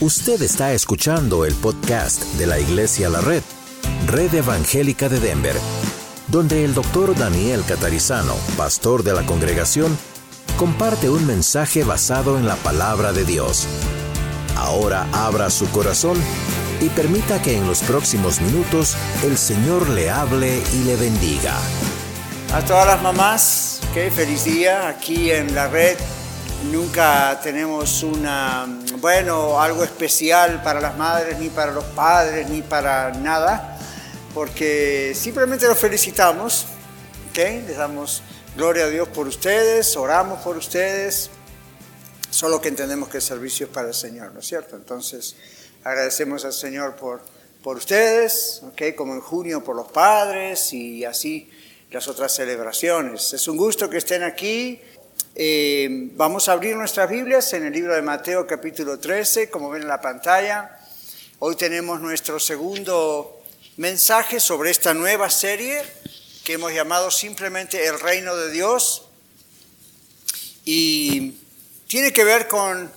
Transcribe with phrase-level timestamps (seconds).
[0.00, 3.42] Usted está escuchando el podcast de la Iglesia La Red,
[4.08, 5.54] Red Evangélica de Denver,
[6.26, 9.96] donde el doctor Daniel Catarizano, pastor de la congregación,
[10.56, 13.68] comparte un mensaje basado en la palabra de Dios.
[14.56, 16.18] Ahora abra su corazón
[16.80, 21.56] y permita que en los próximos minutos el Señor le hable y le bendiga.
[22.52, 25.96] A todas las mamás, qué feliz día aquí en la red.
[26.70, 28.66] Nunca tenemos una,
[28.98, 33.78] bueno, algo especial para las madres, ni para los padres, ni para nada,
[34.32, 36.66] porque simplemente los felicitamos,
[37.30, 37.38] ¿ok?
[37.66, 38.22] Les damos
[38.56, 41.30] gloria a Dios por ustedes, oramos por ustedes,
[42.30, 44.76] solo que entendemos que el servicio es para el Señor, ¿no es cierto?
[44.76, 45.36] Entonces,
[45.84, 47.20] agradecemos al Señor por,
[47.62, 48.96] por ustedes, ¿ok?
[48.96, 51.50] Como en junio por los padres y así
[51.94, 53.32] las otras celebraciones.
[53.32, 54.80] Es un gusto que estén aquí.
[55.36, 59.82] Eh, vamos a abrir nuestras Biblias en el libro de Mateo capítulo 13, como ven
[59.82, 60.78] en la pantalla.
[61.40, 63.42] Hoy tenemos nuestro segundo
[63.76, 65.82] mensaje sobre esta nueva serie
[66.44, 69.08] que hemos llamado simplemente El Reino de Dios.
[70.64, 71.32] Y
[71.88, 72.88] tiene que ver con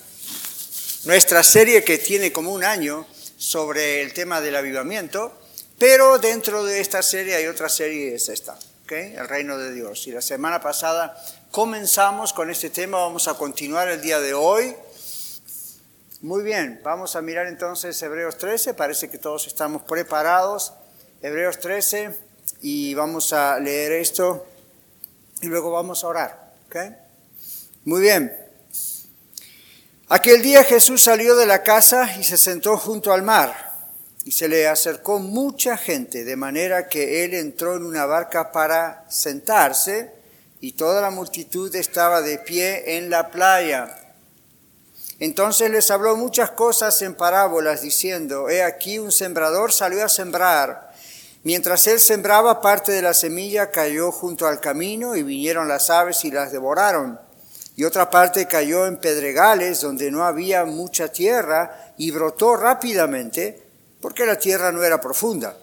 [1.05, 5.41] nuestra serie que tiene como un año sobre el tema del avivamiento,
[5.79, 8.59] pero dentro de esta serie hay otra serie, es esta,
[8.91, 10.05] El Reino de Dios.
[10.05, 11.17] Y la semana pasada
[11.57, 14.75] comenzamos con este tema, vamos a continuar el día de hoy.
[16.21, 20.73] Muy bien, vamos a mirar entonces Hebreos 13, parece que todos estamos preparados.
[21.19, 22.15] Hebreos 13
[22.61, 24.45] y vamos a leer esto
[25.41, 26.53] y luego vamos a orar.
[27.85, 28.31] Muy bien.
[30.09, 33.89] Aquel día Jesús salió de la casa y se sentó junto al mar
[34.25, 39.05] y se le acercó mucha gente, de manera que él entró en una barca para
[39.09, 40.16] sentarse
[40.59, 43.95] y toda la multitud estaba de pie en la playa.
[45.19, 50.93] Entonces les habló muchas cosas en parábolas, diciendo, He aquí un sembrador salió a sembrar.
[51.43, 56.23] Mientras él sembraba, parte de la semilla cayó junto al camino y vinieron las aves
[56.25, 57.19] y las devoraron.
[57.75, 63.63] Y otra parte cayó en pedregales donde no había mucha tierra y brotó rápidamente
[64.01, 65.55] porque la tierra no era profunda.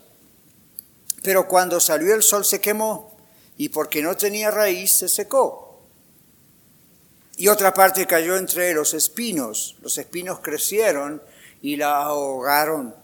[1.22, 3.13] Pero cuando salió el sol se quemó
[3.56, 5.82] y porque no tenía raíz se secó.
[7.36, 11.22] Y otra parte cayó entre los espinos, los espinos crecieron
[11.62, 12.94] y la ahogaron.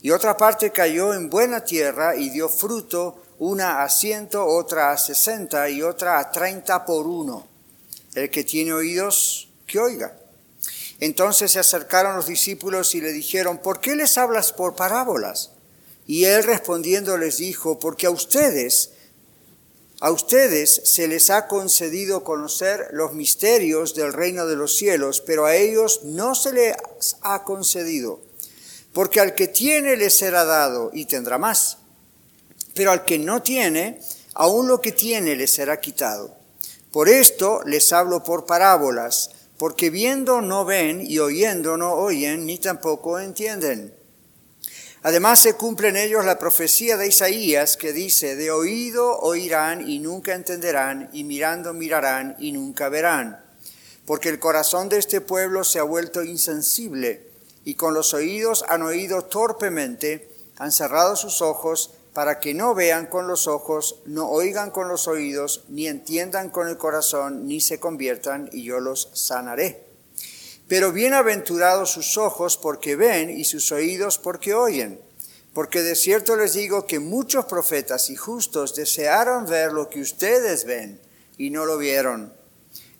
[0.00, 4.98] Y otra parte cayó en buena tierra y dio fruto, una a ciento, otra a
[4.98, 7.46] sesenta y otra a treinta por uno.
[8.14, 10.16] El que tiene oídos, que oiga.
[11.00, 15.52] Entonces se acercaron los discípulos y le dijeron, ¿por qué les hablas por parábolas?
[16.06, 18.90] Y él respondiendo les dijo, porque a ustedes
[20.00, 25.44] a ustedes se les ha concedido conocer los misterios del reino de los cielos, pero
[25.44, 26.76] a ellos no se les
[27.22, 28.20] ha concedido,
[28.92, 31.78] porque al que tiene le será dado y tendrá más,
[32.74, 34.00] pero al que no tiene,
[34.34, 36.36] aún lo que tiene le será quitado.
[36.92, 42.58] Por esto les hablo por parábolas, porque viendo no ven y oyendo no oyen, ni
[42.58, 43.97] tampoco entienden.
[45.02, 50.00] Además se cumple en ellos la profecía de Isaías que dice, de oído oirán y
[50.00, 53.40] nunca entenderán, y mirando mirarán y nunca verán.
[54.06, 57.28] Porque el corazón de este pueblo se ha vuelto insensible,
[57.64, 63.06] y con los oídos han oído torpemente, han cerrado sus ojos, para que no vean
[63.06, 67.78] con los ojos, no oigan con los oídos, ni entiendan con el corazón, ni se
[67.78, 69.87] conviertan, y yo los sanaré.
[70.68, 75.00] Pero bienaventurados sus ojos porque ven y sus oídos porque oyen.
[75.54, 80.66] Porque de cierto les digo que muchos profetas y justos desearon ver lo que ustedes
[80.66, 81.00] ven
[81.38, 82.32] y no lo vieron,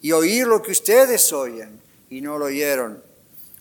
[0.01, 1.79] y oír lo que ustedes oyen
[2.09, 3.03] y no lo oyeron.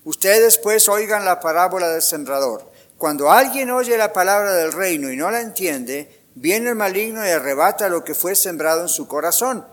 [0.05, 2.65] Ustedes pues oigan la parábola del sembrador.
[2.97, 7.31] Cuando alguien oye la palabra del reino y no la entiende, viene el maligno y
[7.31, 9.67] arrebata lo que fue sembrado en su corazón.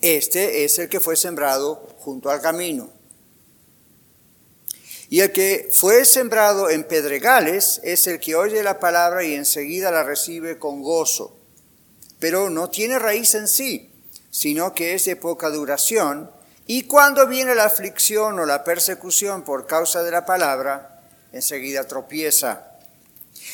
[0.00, 2.97] Este es el que fue sembrado junto al camino.
[5.10, 9.90] Y el que fue sembrado en pedregales es el que oye la palabra y enseguida
[9.90, 11.34] la recibe con gozo,
[12.18, 13.90] pero no tiene raíz en sí,
[14.30, 16.30] sino que es de poca duración,
[16.66, 21.00] y cuando viene la aflicción o la persecución por causa de la palabra,
[21.32, 22.66] enseguida tropieza.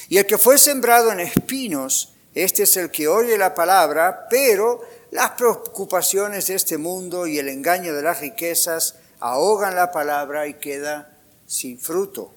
[0.09, 4.83] Y el que fue sembrado en espinos, este es el que oye la palabra, pero
[5.13, 10.55] las preocupaciones de este mundo y el engaño de las riquezas ahogan la palabra y
[10.55, 11.14] queda
[11.55, 12.35] sin fruto.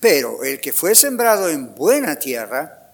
[0.00, 2.92] Pero el que fue sembrado en buena tierra,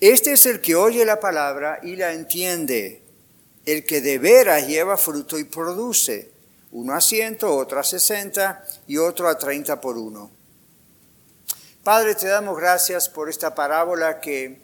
[0.00, 3.02] este es el que oye la palabra y la entiende,
[3.66, 6.32] el que de veras lleva fruto y produce,
[6.72, 10.30] uno a ciento, otro a sesenta y otro a treinta por uno.
[11.84, 14.62] Padre, te damos gracias por esta parábola que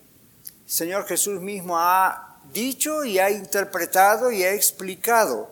[0.67, 5.51] Señor Jesús mismo ha dicho y ha interpretado y ha explicado.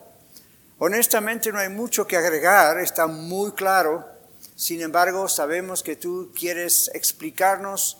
[0.78, 4.15] Honestamente no hay mucho que agregar, está muy claro.
[4.56, 7.98] Sin embargo, sabemos que tú quieres explicarnos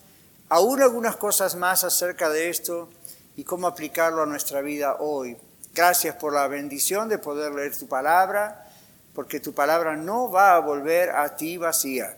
[0.48, 2.88] aún algunas cosas más acerca de esto
[3.36, 5.36] y cómo aplicarlo a nuestra vida hoy.
[5.74, 8.66] Gracias por la bendición de poder leer tu palabra,
[9.14, 12.16] porque tu palabra no va a volver a ti vacía.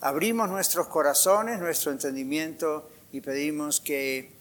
[0.00, 4.32] Abrimos nuestros corazones, nuestro entendimiento y pedimos que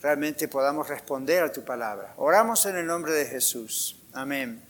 [0.00, 2.14] realmente podamos responder a tu palabra.
[2.16, 4.00] Oramos en el nombre de Jesús.
[4.12, 4.65] Amén.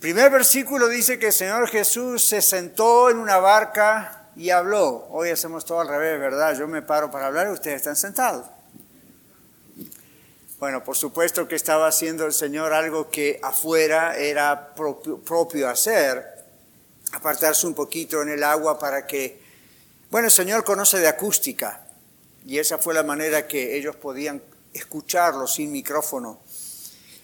[0.00, 5.06] Primer versículo dice que el Señor Jesús se sentó en una barca y habló.
[5.10, 6.58] Hoy hacemos todo al revés, ¿verdad?
[6.58, 8.46] Yo me paro para hablar y ustedes están sentados.
[10.58, 16.24] Bueno, por supuesto que estaba haciendo el Señor algo que afuera era propio, hacer,
[17.12, 19.42] apartarse un poquito en el agua para que,
[20.10, 21.84] bueno, el Señor conoce de acústica
[22.46, 24.42] y esa fue la manera que ellos podían
[24.72, 26.40] escucharlo sin micrófono.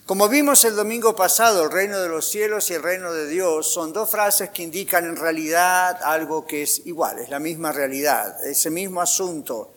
[0.07, 3.73] Como vimos el domingo pasado, el reino de los cielos y el reino de Dios
[3.73, 8.47] son dos frases que indican en realidad algo que es igual, es la misma realidad,
[8.47, 9.73] ese mismo asunto.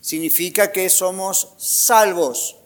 [0.00, 2.56] Significa que somos salvos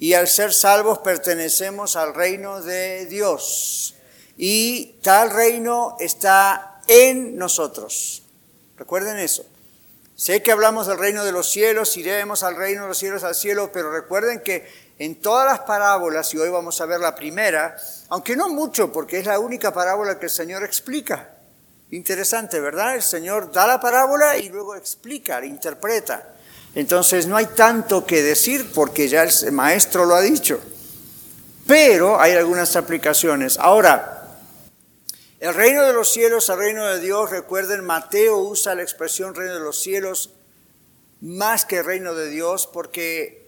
[0.00, 3.94] y al ser salvos pertenecemos al reino de Dios.
[4.36, 8.24] Y tal reino está en nosotros.
[8.76, 9.46] Recuerden eso.
[10.16, 13.34] Sé que hablamos del reino de los cielos, iremos al reino de los cielos, al
[13.36, 17.76] cielo, pero recuerden que en todas las parábolas, y hoy vamos a ver la primera,
[18.08, 21.30] aunque no mucho, porque es la única parábola que el Señor explica.
[21.90, 22.94] Interesante, ¿verdad?
[22.94, 26.34] El Señor da la parábola y luego explica, interpreta.
[26.74, 30.60] Entonces no hay tanto que decir porque ya el maestro lo ha dicho.
[31.66, 33.58] Pero hay algunas aplicaciones.
[33.58, 34.38] Ahora,
[35.40, 39.54] el reino de los cielos, el reino de Dios, recuerden, Mateo usa la expresión reino
[39.54, 40.30] de los cielos
[41.20, 43.43] más que reino de Dios porque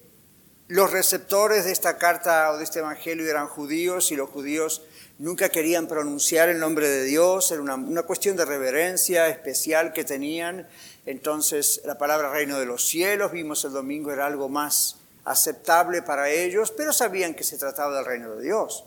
[0.68, 4.82] los receptores de esta carta o de este evangelio eran judíos y los judíos
[5.18, 10.04] nunca querían pronunciar el nombre de Dios, era una, una cuestión de reverencia especial que
[10.04, 10.68] tenían
[11.06, 16.30] entonces la palabra reino de los cielos, vimos el domingo, era algo más aceptable para
[16.30, 18.84] ellos, pero sabían que se trataba del reino de Dios.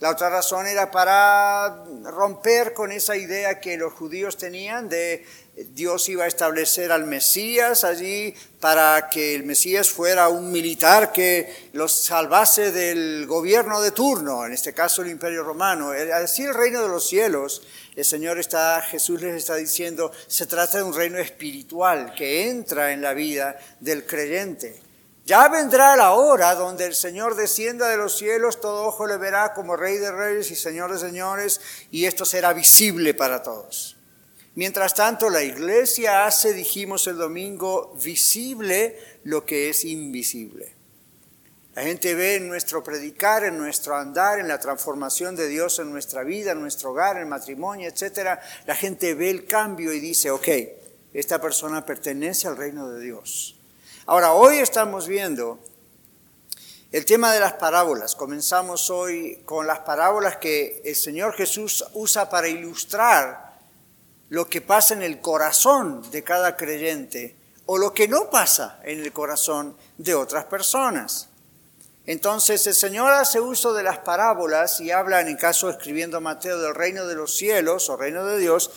[0.00, 5.26] La otra razón era para romper con esa idea que los judíos tenían de
[5.56, 11.70] Dios iba a establecer al Mesías allí para que el Mesías fuera un militar que
[11.72, 15.90] los salvase del gobierno de turno, en este caso el imperio romano.
[15.90, 17.62] Al decir el reino de los cielos,
[17.96, 22.92] el Señor está, Jesús les está diciendo, se trata de un reino espiritual que entra
[22.92, 24.80] en la vida del creyente.
[25.26, 29.52] Ya vendrá la hora donde el Señor descienda de los cielos, todo ojo le verá
[29.52, 31.60] como Rey de Reyes y Señor de Señores,
[31.90, 33.99] y esto será visible para todos.
[34.54, 40.74] Mientras tanto, la iglesia hace, dijimos el domingo, visible lo que es invisible.
[41.74, 45.90] La gente ve en nuestro predicar, en nuestro andar, en la transformación de Dios en
[45.90, 48.40] nuestra vida, en nuestro hogar, en el matrimonio, etc.
[48.66, 50.48] La gente ve el cambio y dice, ok,
[51.14, 53.56] esta persona pertenece al reino de Dios.
[54.06, 55.60] Ahora, hoy estamos viendo
[56.90, 58.16] el tema de las parábolas.
[58.16, 63.49] Comenzamos hoy con las parábolas que el Señor Jesús usa para ilustrar
[64.30, 69.00] lo que pasa en el corazón de cada creyente o lo que no pasa en
[69.00, 71.28] el corazón de otras personas.
[72.06, 76.58] Entonces el Señor hace uso de las parábolas y habla, en el caso escribiendo Mateo,
[76.58, 78.70] del reino de los cielos o reino de Dios,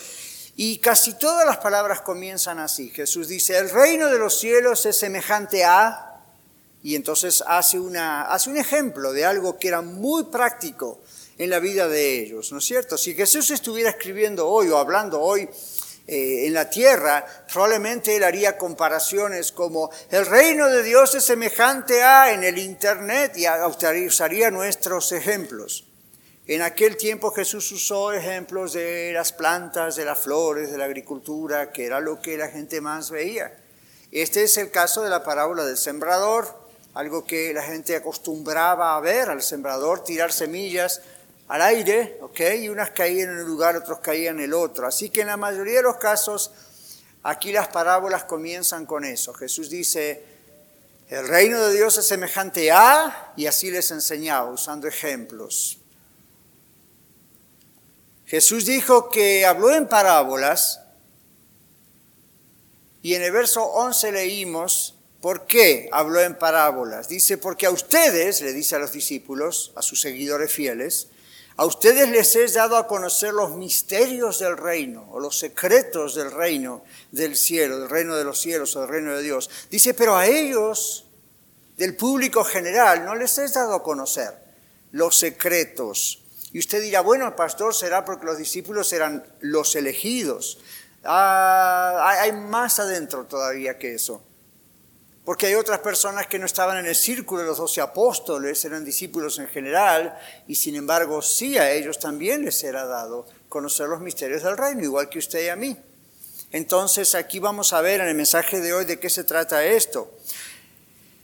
[0.56, 2.90] y casi todas las palabras comienzan así.
[2.90, 6.20] Jesús dice, el reino de los cielos es semejante a,
[6.84, 11.00] y entonces hace, una, hace un ejemplo de algo que era muy práctico
[11.44, 12.98] en la vida de ellos, ¿no es cierto?
[12.98, 15.50] Si Jesús estuviera escribiendo hoy o hablando hoy
[16.08, 22.02] eh, en la tierra, probablemente él haría comparaciones como el reino de Dios es semejante
[22.02, 23.46] a en el Internet y
[24.06, 25.86] usaría nuestros ejemplos.
[26.46, 31.72] En aquel tiempo Jesús usó ejemplos de las plantas, de las flores, de la agricultura,
[31.72, 33.54] que era lo que la gente más veía.
[34.12, 39.00] Este es el caso de la parábola del sembrador, algo que la gente acostumbraba a
[39.00, 41.02] ver al sembrador tirar semillas
[41.48, 42.40] al aire, ¿ok?
[42.60, 44.88] Y unas caían en un lugar, otros caían en el otro.
[44.88, 46.52] Así que en la mayoría de los casos,
[47.24, 49.34] aquí las parábolas comienzan con eso.
[49.34, 50.24] Jesús dice,
[51.10, 55.78] el reino de Dios es semejante a, y así les enseñaba, usando ejemplos.
[58.26, 60.80] Jesús dijo que habló en parábolas,
[63.04, 67.10] y en el verso 11 leímos, ¿por qué habló en parábolas?
[67.10, 71.10] Dice, porque a ustedes, le dice a los discípulos, a sus seguidores fieles,
[71.56, 76.32] A ustedes les he dado a conocer los misterios del reino o los secretos del
[76.32, 79.50] reino del cielo, del reino de los cielos o del reino de Dios.
[79.70, 81.06] Dice, pero a ellos,
[81.78, 84.34] del público general, no les he dado a conocer
[84.92, 86.24] los secretos.
[86.54, 90.60] Y usted dirá, bueno, el pastor será porque los discípulos eran los elegidos.
[91.04, 94.24] Ah, hay más adentro todavía que eso.
[95.26, 98.84] Porque hay otras personas que no estaban en el círculo de los doce apóstoles, eran
[98.84, 104.02] discípulos en general, y sin embargo sí a ellos también les era dado conocer los
[104.02, 105.78] misterios del reino, igual que usted y a mí.
[106.52, 110.12] Entonces aquí vamos a ver en el mensaje de hoy de qué se trata esto.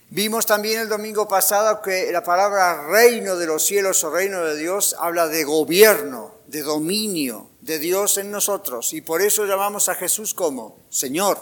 [0.08, 4.56] Vimos también el domingo pasado que la palabra reino de los cielos o reino de
[4.56, 9.94] Dios habla de gobierno, de dominio de Dios en nosotros, y por eso llamamos a
[9.94, 11.36] Jesús como Señor.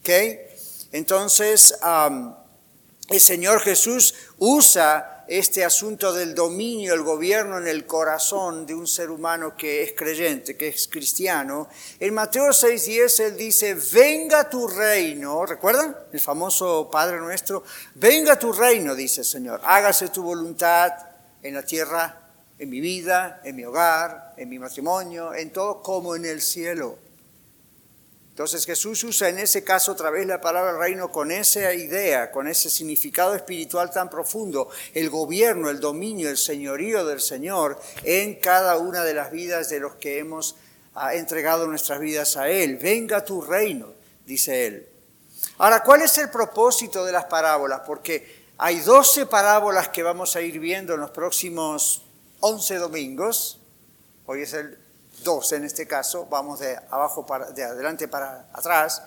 [0.00, 0.10] ¿ok?,
[0.92, 1.74] entonces,
[3.08, 8.86] el Señor Jesús usa este asunto del dominio, el gobierno en el corazón de un
[8.86, 11.68] ser humano que es creyente, que es cristiano.
[12.00, 15.94] En Mateo 6:10 Él dice, venga tu reino, ¿recuerdan?
[16.12, 17.62] El famoso Padre nuestro,
[17.94, 20.92] venga tu reino, dice el Señor, hágase tu voluntad
[21.42, 26.16] en la tierra, en mi vida, en mi hogar, en mi matrimonio, en todo como
[26.16, 27.07] en el cielo.
[28.38, 32.46] Entonces Jesús usa en ese caso otra vez la palabra reino con esa idea, con
[32.46, 38.78] ese significado espiritual tan profundo, el gobierno, el dominio, el señorío del Señor en cada
[38.78, 40.54] una de las vidas de los que hemos
[40.94, 42.76] ah, entregado nuestras vidas a Él.
[42.76, 43.92] Venga tu reino,
[44.24, 44.88] dice Él.
[45.56, 47.80] Ahora, ¿cuál es el propósito de las parábolas?
[47.84, 52.04] Porque hay doce parábolas que vamos a ir viendo en los próximos
[52.38, 53.58] once domingos.
[54.26, 54.78] Hoy es el
[55.22, 59.02] dos en este caso, vamos de abajo para, de adelante para atrás,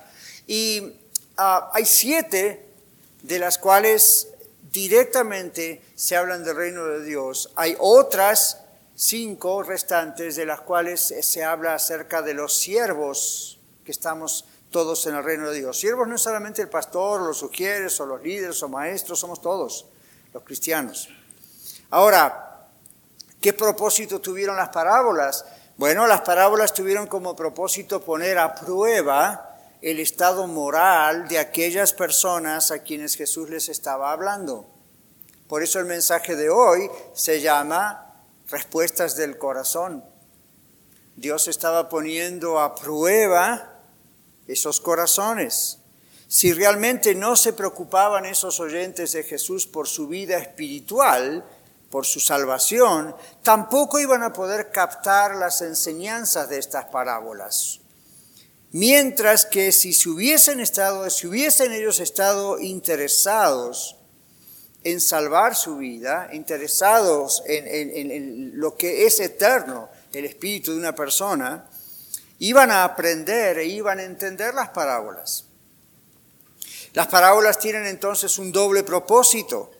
[0.47, 0.99] y
[1.37, 2.67] ah, hay siete
[3.21, 4.27] de las cuales
[4.71, 7.51] directamente se hablan del reino de Dios.
[7.55, 8.59] Hay otras
[8.95, 15.15] cinco restantes de las cuales se habla acerca de los siervos que estamos todos en
[15.15, 15.79] el reino de Dios.
[15.79, 19.85] Siervos no es solamente el pastor, los sugieres, o los líderes, o maestros, somos todos
[20.33, 21.09] los cristianos.
[21.89, 22.67] Ahora,
[23.41, 25.45] ¿qué propósito tuvieron las parábolas?
[25.81, 32.69] Bueno, las parábolas tuvieron como propósito poner a prueba el estado moral de aquellas personas
[32.69, 34.69] a quienes Jesús les estaba hablando.
[35.47, 38.13] Por eso el mensaje de hoy se llama
[38.47, 40.05] respuestas del corazón.
[41.15, 43.79] Dios estaba poniendo a prueba
[44.45, 45.79] esos corazones.
[46.27, 51.43] Si realmente no se preocupaban esos oyentes de Jesús por su vida espiritual,
[51.91, 57.81] por su salvación, tampoco iban a poder captar las enseñanzas de estas parábolas.
[58.71, 63.97] Mientras que si se hubiesen estado, si hubiesen ellos estado interesados
[64.83, 70.95] en salvar su vida, interesados en, en lo que es eterno, el espíritu de una
[70.95, 71.67] persona,
[72.39, 75.45] iban a aprender e iban a entender las parábolas.
[76.93, 79.71] Las parábolas tienen entonces un doble propósito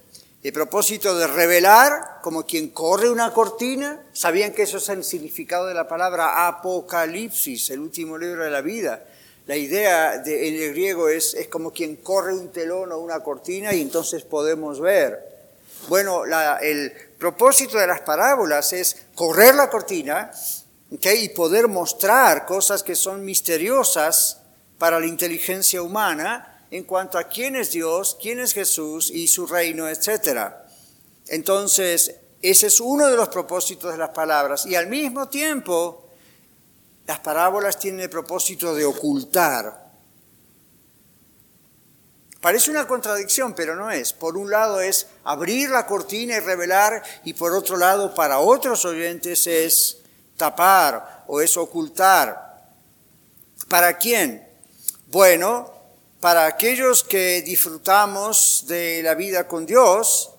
[0.44, 4.04] el propósito de revelar como quien corre una cortina.
[4.12, 8.62] ¿Sabían que eso es el significado de la palabra Apocalipsis, el último libro de la
[8.62, 9.06] vida?
[9.46, 13.20] La idea de, en el griego es, es como quien corre un telón o una
[13.20, 15.30] cortina y entonces podemos ver.
[15.88, 16.24] Bueno,
[16.62, 20.32] el propósito de las parábolas es correr la cortina
[20.90, 24.42] y poder mostrar cosas que son misteriosas
[24.78, 29.46] para la inteligencia humana en cuanto a quién es Dios, quién es Jesús y su
[29.46, 30.54] reino, etc.
[31.28, 34.66] Entonces, ese es uno de los propósitos de las palabras.
[34.66, 36.08] Y al mismo tiempo,
[37.06, 39.92] las parábolas tienen el propósito de ocultar.
[42.40, 44.14] Parece una contradicción, pero no es.
[44.14, 48.86] Por un lado es abrir la cortina y revelar, y por otro lado, para otros
[48.86, 49.98] oyentes es
[50.38, 52.64] tapar o es ocultar.
[53.68, 54.48] ¿Para quién?
[55.08, 55.81] Bueno,
[56.22, 60.30] para aquellos que disfrutamos de la vida con Dios,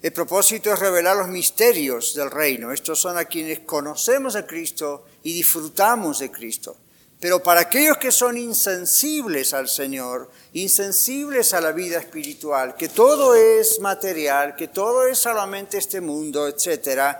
[0.00, 2.72] el propósito es revelar los misterios del reino.
[2.72, 6.74] Estos son a quienes conocemos a Cristo y disfrutamos de Cristo.
[7.20, 13.34] Pero para aquellos que son insensibles al Señor, insensibles a la vida espiritual, que todo
[13.34, 17.16] es material, que todo es solamente este mundo, etc.,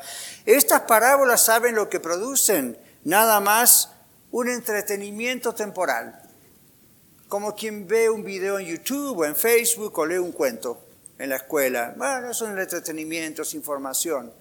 [0.46, 3.90] estas parábolas saben lo que producen, nada más
[4.30, 6.25] un entretenimiento temporal
[7.28, 10.80] como quien ve un video en YouTube o en Facebook o lee un cuento
[11.18, 11.94] en la escuela.
[11.96, 14.32] Bueno, eso es entretenimiento, es información.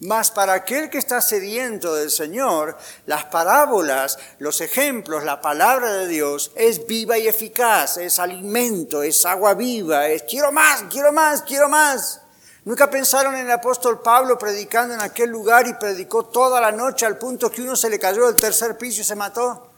[0.00, 6.08] Mas para aquel que está sediento del Señor, las parábolas, los ejemplos, la palabra de
[6.08, 11.42] Dios es viva y eficaz, es alimento, es agua viva, es quiero más, quiero más,
[11.42, 12.20] quiero más.
[12.64, 17.06] Nunca pensaron en el apóstol Pablo predicando en aquel lugar y predicó toda la noche
[17.06, 19.73] al punto que uno se le cayó del tercer piso y se mató.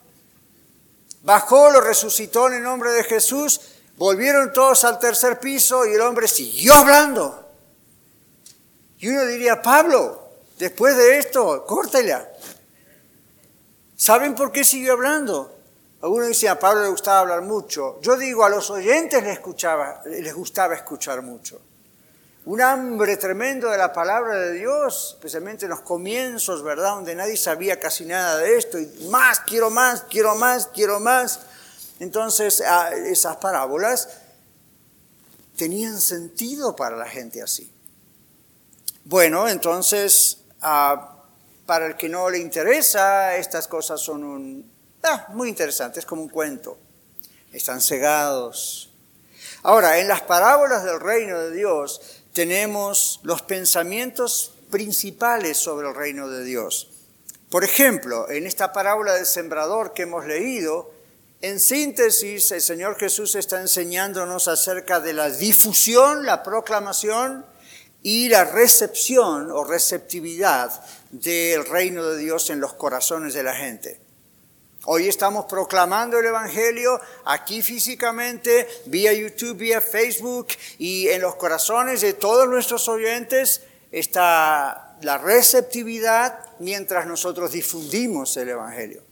[1.26, 3.61] Bajó, lo resucitó en el nombre de Jesús,
[3.97, 7.50] volvieron todos al tercer piso y el hombre siguió hablando.
[8.99, 12.28] Y uno diría, Pablo, después de esto, córtela.
[13.97, 15.52] ¿Saben por qué siguió hablando?
[16.00, 18.00] Algunos dicen, a Pablo le gustaba hablar mucho.
[18.02, 21.61] Yo digo, a los oyentes les, escuchaba, les gustaba escuchar mucho
[22.46, 26.94] un hambre tremendo de la palabra de Dios, especialmente en los comienzos, ¿verdad?
[26.94, 31.40] Donde nadie sabía casi nada de esto, y más, quiero más, quiero más, quiero más.
[31.98, 34.08] Entonces, ah, esas parábolas
[35.56, 37.72] tenían sentido para la gente así.
[39.04, 41.24] Bueno, entonces, ah,
[41.66, 44.72] para el que no le interesa, estas cosas son un,
[45.02, 46.78] ah, muy interesantes, como un cuento.
[47.52, 48.92] Están cegados.
[49.64, 56.28] Ahora, en las parábolas del reino de Dios, tenemos los pensamientos principales sobre el reino
[56.28, 56.90] de Dios.
[57.48, 60.92] Por ejemplo, en esta parábola del sembrador que hemos leído,
[61.40, 67.46] en síntesis, el Señor Jesús está enseñándonos acerca de la difusión, la proclamación
[68.02, 73.98] y la recepción o receptividad del reino de Dios en los corazones de la gente.
[74.88, 80.46] Hoy estamos proclamando el Evangelio aquí físicamente, vía YouTube, vía Facebook
[80.78, 88.50] y en los corazones de todos nuestros oyentes está la receptividad mientras nosotros difundimos el
[88.50, 89.02] Evangelio.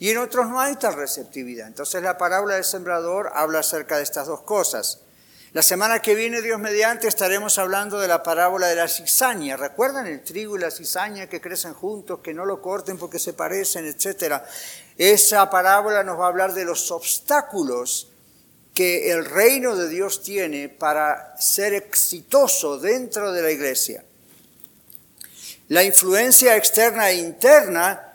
[0.00, 1.68] Y en otros no hay tal receptividad.
[1.68, 5.02] Entonces la parábola del sembrador habla acerca de estas dos cosas.
[5.52, 9.54] La semana que viene, Dios mediante, estaremos hablando de la parábola de la cizaña.
[9.58, 13.34] ¿Recuerdan el trigo y la cizaña que crecen juntos, que no lo corten porque se
[13.34, 14.46] parecen, etcétera?
[14.98, 18.08] Esa parábola nos va a hablar de los obstáculos
[18.74, 24.04] que el reino de Dios tiene para ser exitoso dentro de la iglesia.
[25.68, 28.08] La influencia externa e interna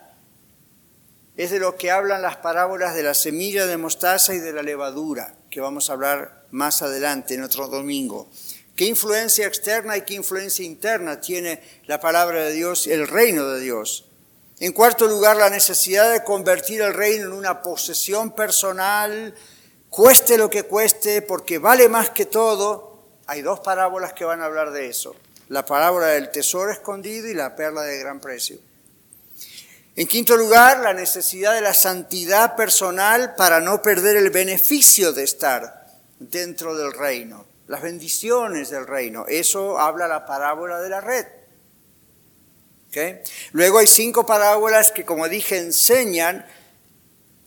[1.36, 4.62] es de lo que hablan las parábolas de la semilla de mostaza y de la
[4.62, 8.28] levadura, que vamos a hablar más adelante en otro domingo.
[8.74, 13.60] ¿Qué influencia externa y qué influencia interna tiene la palabra de Dios, el reino de
[13.60, 14.07] Dios?
[14.60, 19.32] En cuarto lugar, la necesidad de convertir el reino en una posesión personal,
[19.88, 23.04] cueste lo que cueste, porque vale más que todo.
[23.26, 25.14] Hay dos parábolas que van a hablar de eso.
[25.48, 28.58] La parábola del tesoro escondido y la perla de gran precio.
[29.94, 35.22] En quinto lugar, la necesidad de la santidad personal para no perder el beneficio de
[35.22, 35.86] estar
[36.18, 39.24] dentro del reino, las bendiciones del reino.
[39.28, 41.26] Eso habla la parábola de la red.
[43.52, 46.46] Luego hay cinco parábolas que, como dije, enseñan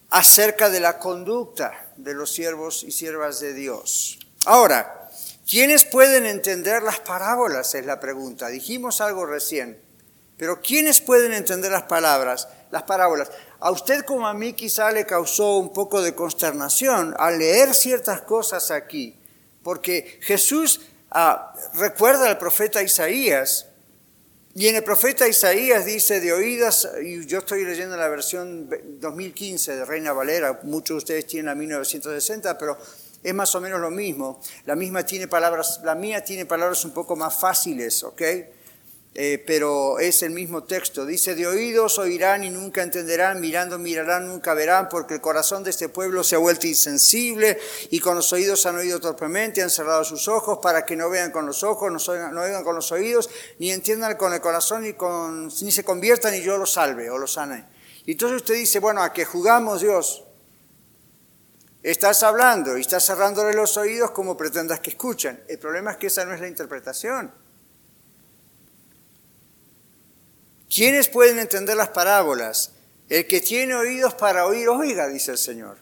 [0.09, 4.19] acerca de la conducta de los siervos y siervas de Dios.
[4.45, 5.09] Ahora,
[5.49, 7.73] ¿quiénes pueden entender las parábolas?
[7.75, 8.49] Es la pregunta.
[8.49, 9.81] Dijimos algo recién,
[10.37, 13.31] pero ¿quiénes pueden entender las palabras, las parábolas?
[13.59, 18.21] A usted como a mí quizá le causó un poco de consternación al leer ciertas
[18.21, 19.17] cosas aquí,
[19.63, 23.67] porque Jesús ah, recuerda al profeta Isaías
[24.53, 29.77] y en el profeta Isaías dice de oídas, y yo estoy leyendo la versión 2015
[29.77, 32.77] de Reina Valera, muchos de ustedes tienen la 1960, pero
[33.23, 34.41] es más o menos lo mismo.
[34.65, 38.21] La misma tiene palabras, la mía tiene palabras un poco más fáciles, ¿ok?
[39.13, 41.05] Eh, pero es el mismo texto.
[41.05, 45.69] Dice, de oídos oirán y nunca entenderán, mirando mirarán, nunca verán, porque el corazón de
[45.69, 50.05] este pueblo se ha vuelto insensible y con los oídos han oído torpemente, han cerrado
[50.05, 53.71] sus ojos para que no vean con los ojos, no oigan, con los oídos, ni
[53.71, 57.33] entiendan con el corazón, ni, con, ni se conviertan y yo los salve o los
[57.33, 57.65] sane.
[58.05, 60.23] Y entonces usted dice, bueno, ¿a qué jugamos Dios?
[61.83, 65.43] Estás hablando y estás cerrándole los oídos como pretendas que escuchen.
[65.49, 67.40] El problema es que esa no es la interpretación.
[70.73, 72.71] ¿Quiénes pueden entender las parábolas?
[73.09, 75.77] El que tiene oídos para oír, oiga, dice el Señor.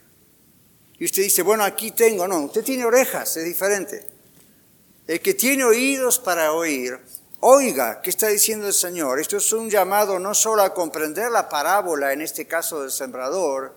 [0.98, 4.08] Y usted dice, bueno, aquí tengo, no, usted tiene orejas, es diferente.
[5.06, 6.98] El que tiene oídos para oír,
[7.40, 9.20] oiga, ¿qué está diciendo el Señor?
[9.20, 13.76] Esto es un llamado no solo a comprender la parábola, en este caso del sembrador,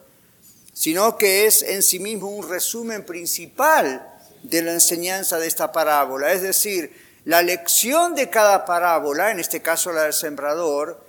[0.73, 4.09] sino que es en sí mismo un resumen principal
[4.43, 6.33] de la enseñanza de esta parábola.
[6.33, 6.91] Es decir,
[7.25, 11.05] la lección de cada parábola, en este caso la del sembrador,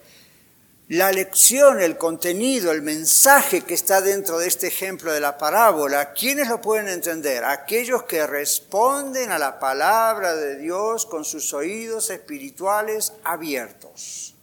[0.89, 6.13] la lección, el contenido, el mensaje que está dentro de este ejemplo de la parábola,
[6.13, 7.45] ¿quiénes lo pueden entender?
[7.45, 14.36] Aquellos que responden a la palabra de Dios con sus oídos espirituales abiertos.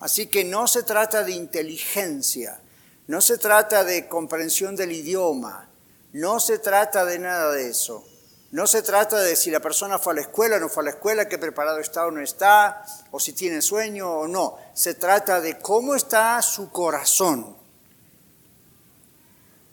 [0.00, 2.58] Así que no se trata de inteligencia,
[3.06, 5.68] no se trata de comprensión del idioma,
[6.12, 8.04] no se trata de nada de eso.
[8.52, 10.86] No se trata de si la persona fue a la escuela o no fue a
[10.86, 14.58] la escuela, qué preparado está o no está, o si tiene sueño o no.
[14.74, 17.60] Se trata de cómo está su corazón.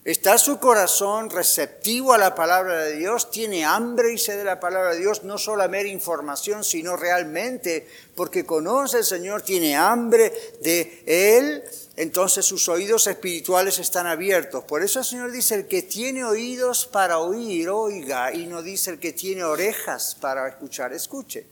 [0.08, 3.30] ¿Está su corazón receptivo a la palabra de Dios?
[3.30, 5.24] ¿Tiene hambre y sed de la palabra de Dios?
[5.24, 7.86] No solo a mera información, sino realmente
[8.16, 11.62] porque conoce al Señor, tiene hambre de Él,
[11.98, 14.64] entonces sus oídos espirituales están abiertos.
[14.66, 18.92] Por eso el Señor dice, el que tiene oídos para oír, oiga, y no dice
[18.92, 21.48] el que tiene orejas para escuchar, escuche.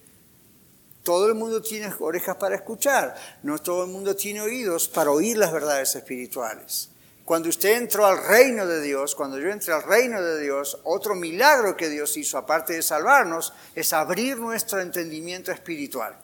[1.02, 5.36] Todo el mundo tiene orejas para escuchar, no todo el mundo tiene oídos para oír
[5.36, 6.90] las verdades espirituales.
[7.26, 11.16] Cuando usted entró al reino de Dios, cuando yo entré al reino de Dios, otro
[11.16, 16.16] milagro que Dios hizo, aparte de salvarnos, es abrir nuestro entendimiento espiritual.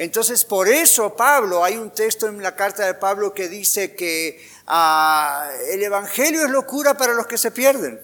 [0.00, 4.42] Entonces, por eso Pablo, hay un texto en la carta de Pablo que dice que
[4.66, 8.00] ah, el Evangelio es locura para los que se pierden.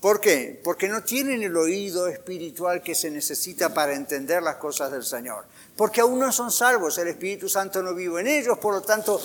[0.00, 0.60] ¿Por qué?
[0.62, 5.44] Porque no tienen el oído espiritual que se necesita para entender las cosas del Señor.
[5.76, 9.20] Porque aún no son salvos, el Espíritu Santo no vive en ellos, por lo tanto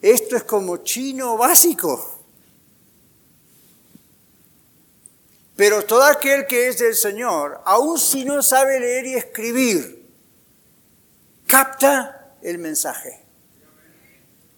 [0.00, 2.20] esto es como chino básico.
[5.56, 10.01] Pero todo aquel que es del Señor, aun si no sabe leer y escribir,
[11.52, 13.20] capta el mensaje.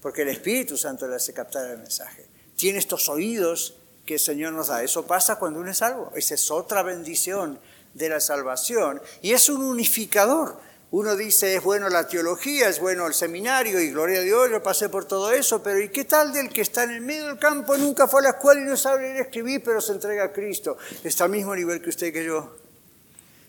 [0.01, 2.25] Porque el Espíritu Santo le hace captar el mensaje.
[2.55, 4.81] Tiene estos oídos que el Señor nos da.
[4.81, 6.13] Eso pasa cuando uno es salvo.
[6.15, 7.59] Esa es otra bendición
[7.95, 9.03] de la salvación.
[9.23, 10.57] Y es un unificador.
[10.93, 14.63] Uno dice, es bueno la teología, es bueno el seminario y gloria a Dios, yo
[14.63, 17.39] pasé por todo eso, pero ¿y qué tal del que está en el medio del
[17.41, 20.33] campo, nunca fue a la escuela y no sabe leer escribir, pero se entrega a
[20.33, 20.79] Cristo?
[21.03, 22.55] Está al mismo nivel que usted que yo.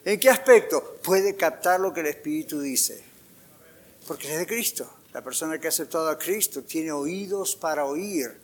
[0.04, 0.98] ¿En qué aspecto?
[1.04, 3.04] Puede captar lo que el Espíritu dice,
[4.06, 4.90] porque es de Cristo.
[5.14, 8.40] La persona que ha aceptado a Cristo tiene oídos para oír.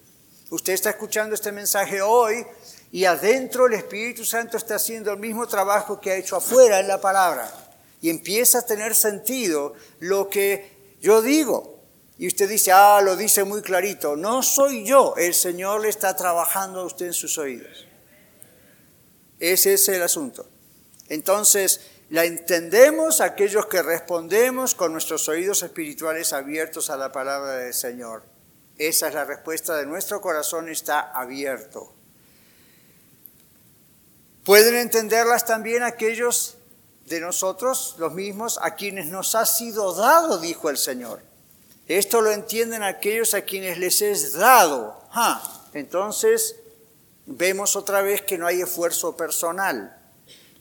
[0.49, 2.45] Usted está escuchando este mensaje hoy
[2.91, 6.87] y adentro el Espíritu Santo está haciendo el mismo trabajo que ha hecho afuera en
[6.87, 7.49] la palabra
[8.01, 11.79] y empieza a tener sentido lo que yo digo.
[12.17, 14.15] Y usted dice, ah, lo dice muy clarito.
[14.15, 17.87] No soy yo, el Señor le está trabajando a usted en sus oídos.
[19.39, 20.47] Ese es el asunto.
[21.09, 27.73] Entonces, la entendemos aquellos que respondemos con nuestros oídos espirituales abiertos a la palabra del
[27.73, 28.23] Señor.
[28.77, 31.93] Esa es la respuesta de nuestro corazón, está abierto.
[34.43, 36.57] Pueden entenderlas también aquellos
[37.05, 41.21] de nosotros, los mismos, a quienes nos ha sido dado, dijo el Señor.
[41.87, 45.01] Esto lo entienden aquellos a quienes les es dado.
[45.73, 46.57] Entonces,
[47.25, 50.00] vemos otra vez que no hay esfuerzo personal,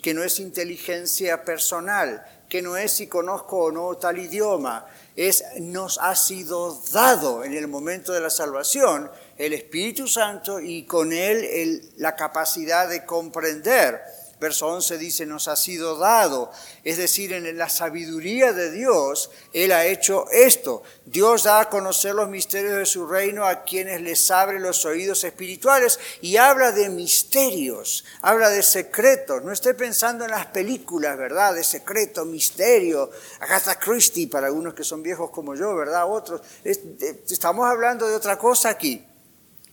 [0.02, 4.86] que no es inteligencia personal, que no es si conozco o no tal idioma,
[5.16, 10.84] es nos ha sido dado en el momento de la salvación el Espíritu Santo y
[10.84, 14.00] con él la capacidad de comprender
[14.40, 16.50] verso 11 dice, nos ha sido dado.
[16.82, 20.82] Es decir, en la sabiduría de Dios, Él ha hecho esto.
[21.04, 25.22] Dios da a conocer los misterios de su reino a quienes les abre los oídos
[25.24, 29.44] espirituales y habla de misterios, habla de secretos.
[29.44, 31.54] No esté pensando en las películas, ¿verdad?
[31.54, 33.10] De secreto, misterio.
[33.40, 36.10] Agatha Christie, para algunos que son viejos como yo, ¿verdad?
[36.10, 36.40] Otros.
[36.64, 39.04] Estamos hablando de otra cosa aquí.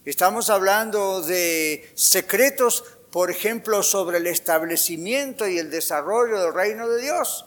[0.07, 2.85] Estamos hablando de secretos
[3.17, 7.45] por ejemplo, sobre el establecimiento y el desarrollo del reino de Dios.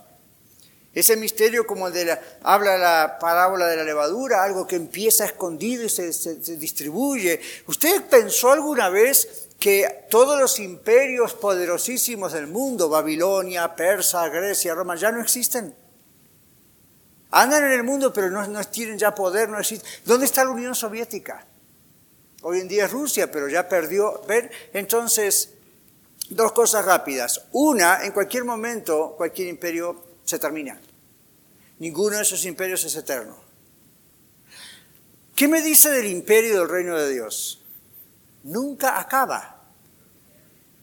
[0.93, 5.85] Ese misterio como de la, habla la parábola de la levadura, algo que empieza escondido
[5.85, 7.41] y se, se distribuye.
[7.69, 14.97] ¿Usted pensó alguna vez que todos los imperios poderosísimos del mundo, Babilonia, Persa, Grecia, Roma,
[14.97, 15.73] ya no existen?
[17.31, 19.89] Andan en el mundo, pero no, no tienen ya poder, no existen.
[20.05, 21.47] ¿Dónde está la Unión Soviética?
[22.43, 24.21] Hoy en día es Rusia, pero ya perdió.
[24.73, 25.59] Entonces,
[26.31, 27.43] dos cosas rápidas.
[27.53, 30.81] Una, en cualquier momento, cualquier imperio se termina.
[31.79, 33.37] Ninguno de esos imperios es eterno.
[35.35, 37.63] ¿Qué me dice del imperio del reino de Dios?
[38.45, 39.63] Nunca acaba.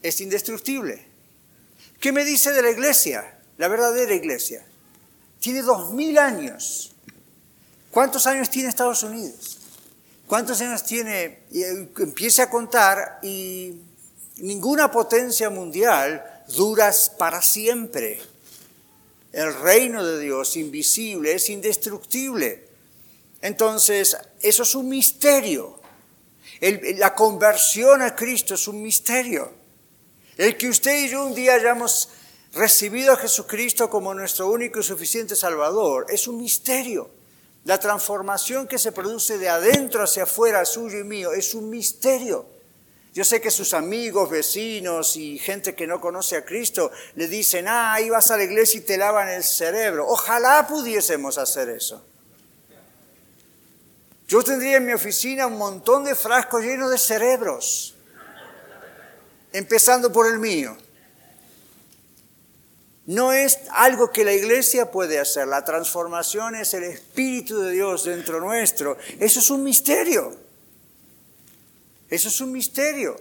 [0.02, 1.06] Es indestructible.
[2.00, 3.40] ¿Qué me dice de la iglesia?
[3.58, 4.66] La verdadera iglesia.
[5.40, 6.94] Tiene dos mil años.
[7.92, 9.60] ¿Cuántos años tiene Estados Unidos?
[10.28, 11.44] ¿Cuántos años tiene?
[11.52, 13.82] Y eh, empiece a contar y
[14.40, 18.22] ninguna potencia mundial dura para siempre.
[19.32, 22.68] El reino de Dios invisible es indestructible.
[23.42, 25.80] Entonces, eso es un misterio.
[26.62, 29.52] la conversión a Cristo es un misterio.
[30.38, 32.10] El que usted y yo un día hayamos
[32.54, 37.10] recibido a Jesucristo como nuestro único y suficiente Salvador es un misterio.
[37.66, 42.57] La transformación que se produce de adentro hacia afuera, suyo y mío, es un misterio.
[43.18, 47.68] Yo sé que sus amigos, vecinos y gente que no conoce a Cristo le dicen,
[47.68, 50.06] ah, ahí vas a la iglesia y te lavan el cerebro.
[50.08, 52.06] Ojalá pudiésemos hacer eso.
[54.28, 57.96] Yo tendría en mi oficina un montón de frascos llenos de cerebros,
[59.52, 60.78] empezando por el mío.
[63.08, 65.48] No es algo que la iglesia puede hacer.
[65.48, 68.96] La transformación es el Espíritu de Dios dentro nuestro.
[69.20, 70.47] Eso es un misterio.
[72.10, 73.20] Eso es un misterio.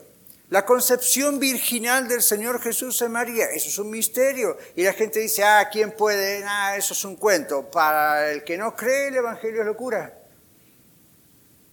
[0.49, 4.57] La concepción virginal del Señor Jesús en María, eso es un misterio.
[4.77, 6.45] Y la gente dice, ah, ¿quién puede?
[6.45, 7.69] Ah, eso es un cuento.
[7.69, 10.17] Para el que no cree, el Evangelio es locura.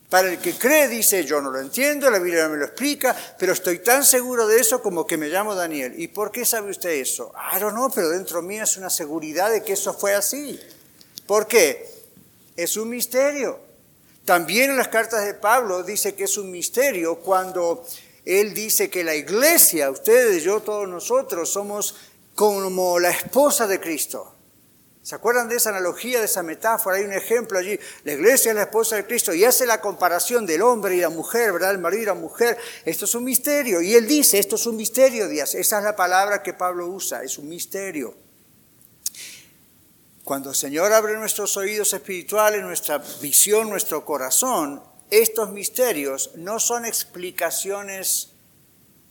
[0.10, 3.15] Para el que cree dice, yo no lo entiendo, la Biblia no me lo explica,
[3.38, 5.93] pero estoy tan seguro de eso como que me llamo Daniel.
[5.97, 7.32] ¿Y por qué sabe usted eso?
[7.36, 10.60] Ah, no, no, pero dentro mío es una seguridad de que eso fue así.
[11.28, 11.88] ¿Por qué?
[12.56, 13.60] Es un misterio.
[14.26, 17.86] También en las cartas de Pablo dice que es un misterio cuando
[18.24, 21.96] él dice que la iglesia, ustedes, yo, todos nosotros, somos
[22.34, 24.34] como la esposa de Cristo.
[25.02, 26.96] ¿Se acuerdan de esa analogía, de esa metáfora?
[26.96, 27.78] Hay un ejemplo allí.
[28.06, 31.10] La iglesia es la esposa de Cristo y hace la comparación del hombre y la
[31.10, 31.72] mujer, ¿verdad?
[31.72, 32.58] El marido y la mujer.
[32.86, 33.82] Esto es un misterio.
[33.82, 35.56] Y él dice, esto es un misterio, Díaz.
[35.56, 38.16] Esa es la palabra que Pablo usa, es un misterio.
[40.24, 46.86] Cuando el Señor abre nuestros oídos espirituales, nuestra visión, nuestro corazón, estos misterios no son
[46.86, 48.34] explicaciones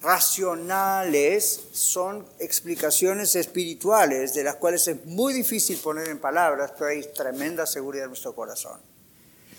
[0.03, 7.03] racionales son explicaciones espirituales de las cuales es muy difícil poner en palabras, pero hay
[7.12, 8.81] tremenda seguridad en nuestro corazón.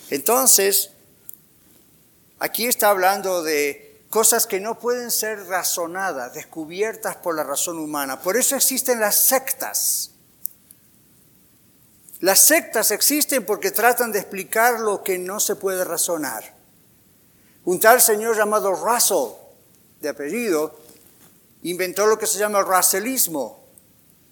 [0.10, 0.92] Entonces,
[2.40, 8.22] aquí está hablando de cosas que no pueden ser razonadas, descubiertas por la razón humana.
[8.22, 10.12] Por eso existen las sectas.
[12.24, 16.56] Las sectas existen porque tratan de explicar lo que no se puede razonar.
[17.66, 19.34] Un tal señor llamado Russell
[20.00, 20.80] de apellido,
[21.64, 23.68] inventó lo que se llama el racelismo,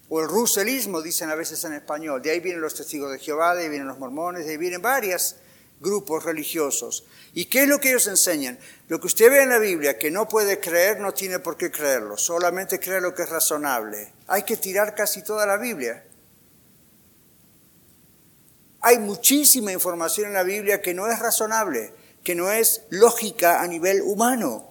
[0.08, 2.22] o el ruselismo, dicen a veces en español.
[2.22, 4.80] De ahí vienen los testigos de Jehová, de ahí vienen los mormones, de ahí vienen
[4.80, 5.36] varios
[5.78, 7.04] grupos religiosos.
[7.34, 8.58] ¿Y qué es lo que ellos enseñan?
[8.88, 11.70] Lo que usted ve en la Biblia que no puede creer, no tiene por qué
[11.70, 14.14] creerlo, solamente cree lo que es razonable.
[14.28, 16.06] Hay que tirar casi toda la Biblia.
[18.82, 23.66] Hay muchísima información en la Biblia que no es razonable, que no es lógica a
[23.68, 24.68] nivel humano.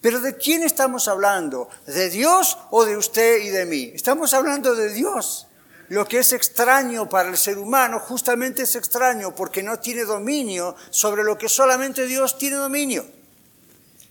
[0.00, 1.68] Pero ¿de quién estamos hablando?
[1.86, 3.90] ¿De Dios o de usted y de mí?
[3.94, 5.48] Estamos hablando de Dios.
[5.88, 10.76] Lo que es extraño para el ser humano justamente es extraño porque no tiene dominio
[10.90, 13.06] sobre lo que solamente Dios tiene dominio.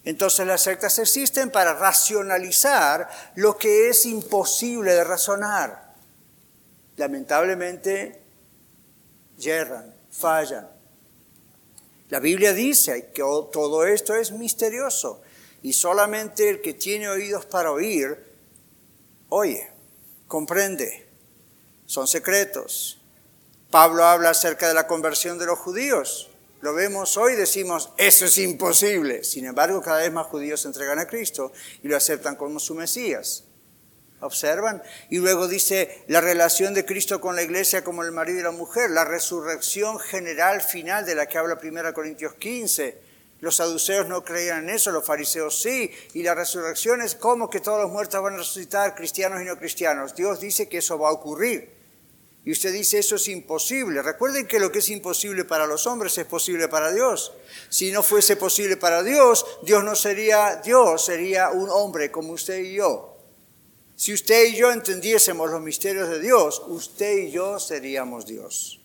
[0.03, 5.93] Entonces las sectas existen para racionalizar lo que es imposible de razonar.
[6.95, 8.26] Lamentablemente,
[9.37, 10.67] yerran, fallan.
[12.09, 13.21] La Biblia dice que
[13.51, 15.21] todo esto es misterioso
[15.61, 18.17] y solamente el que tiene oídos para oír,
[19.29, 19.69] oye,
[20.27, 21.07] comprende.
[21.85, 23.01] Son secretos.
[23.71, 26.29] Pablo habla acerca de la conversión de los judíos.
[26.61, 29.23] Lo vemos hoy, decimos, eso es imposible.
[29.23, 31.51] Sin embargo, cada vez más judíos se entregan a Cristo
[31.83, 33.43] y lo aceptan como su Mesías.
[34.19, 34.81] ¿Observan?
[35.09, 38.51] Y luego dice la relación de Cristo con la iglesia como el marido y la
[38.51, 43.07] mujer, la resurrección general final de la que habla 1 Corintios 15
[43.39, 45.91] los saduceos no creían en eso, los fariseos sí.
[46.13, 49.57] Y la resurrección es como que todos los muertos van a resucitar, cristianos y no
[49.57, 50.15] cristianos.
[50.15, 51.77] Dios dice que eso va a ocurrir.
[52.45, 54.01] Y usted dice eso es imposible.
[54.01, 57.33] Recuerden que lo que es imposible para los hombres es posible para Dios.
[57.69, 62.59] Si no fuese posible para Dios, Dios no sería Dios, sería un hombre como usted
[62.59, 63.16] y yo.
[63.97, 68.79] Si usted y yo entendiésemos los misterios de Dios, usted y yo seríamos Dios.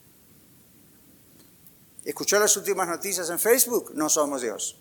[2.03, 3.93] ¿Escuchó las últimas noticias en Facebook?
[3.95, 4.79] No somos Dios.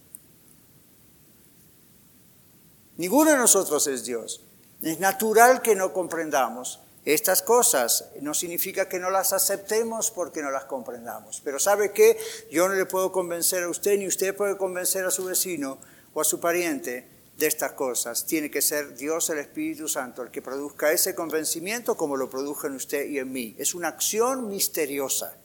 [2.96, 4.42] Ninguno de nosotros es Dios.
[4.82, 8.06] Es natural que no comprendamos estas cosas.
[8.22, 11.42] No significa que no las aceptemos porque no las comprendamos.
[11.44, 12.18] Pero ¿sabe qué?
[12.50, 15.78] Yo no le puedo convencer a usted ni usted puede convencer a su vecino
[16.14, 18.26] o a su pariente de estas cosas.
[18.26, 22.68] Tiene que ser Dios el Espíritu Santo el que produzca ese convencimiento como lo produjo
[22.68, 23.56] en usted y en mí.
[23.58, 25.38] Es una acción misteriosa.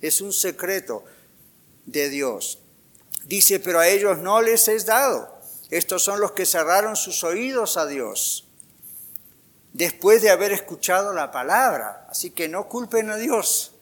[0.00, 1.04] Es un secreto
[1.86, 2.58] de Dios.
[3.26, 5.38] Dice, pero a ellos no les es dado.
[5.70, 8.44] Estos son los que cerraron sus oídos a Dios
[9.74, 12.06] después de haber escuchado la palabra.
[12.08, 13.73] Así que no culpen a Dios.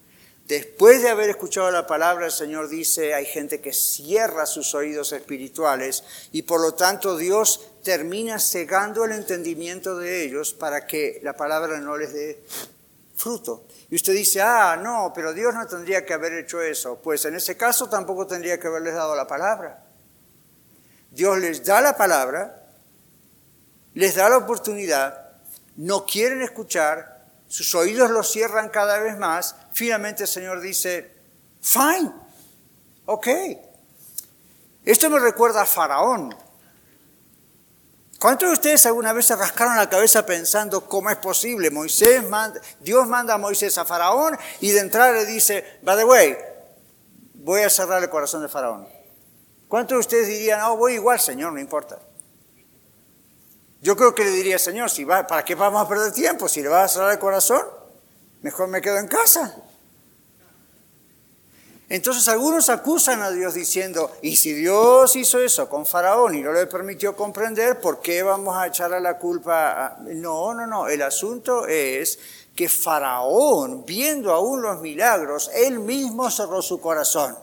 [0.53, 5.11] Después de haber escuchado la palabra, el Señor dice, hay gente que cierra sus oídos
[5.12, 11.33] espirituales y por lo tanto Dios termina cegando el entendimiento de ellos para que la
[11.33, 12.45] palabra no les dé
[13.17, 13.65] fruto.
[13.88, 17.01] Y usted dice, ah, no, pero Dios no tendría que haber hecho eso.
[17.03, 19.83] Pues en ese caso tampoco tendría que haberles dado la palabra.
[21.11, 22.67] Dios les da la palabra,
[23.95, 25.31] les da la oportunidad,
[25.77, 27.12] no quieren escuchar,
[27.53, 31.12] sus oídos los cierran cada vez más, finalmente el Señor dice,
[31.61, 32.11] fine,
[33.05, 33.29] ok.
[34.87, 36.35] Esto me recuerda a Faraón.
[38.19, 41.71] ¿Cuántos de ustedes alguna vez se rascaron la cabeza pensando cómo es posible?
[41.71, 42.25] Moisés
[42.81, 46.38] Dios manda a Moisés a Faraón y de entrada le dice, by the way,
[47.35, 48.88] voy a cerrar el corazón de Faraón.
[49.69, 51.99] ¿Cuántos de ustedes dirían, no, voy igual, Señor, no importa?
[53.83, 56.49] Yo creo que le diría, Señor, si va, ¿para qué vamos a perder tiempo?
[56.49, 57.62] Si le vas a cerrar el corazón,
[58.40, 59.57] mejor me quedo en casa.
[61.88, 66.53] Entonces algunos acusan a Dios diciendo, y si Dios hizo eso con Faraón y no
[66.53, 69.87] le permitió comprender, ¿por qué vamos a echarle la culpa?
[69.87, 69.97] A...
[70.01, 72.21] No, no, no, el asunto es
[72.55, 77.37] que Faraón, viendo aún los milagros, él mismo cerró su corazón.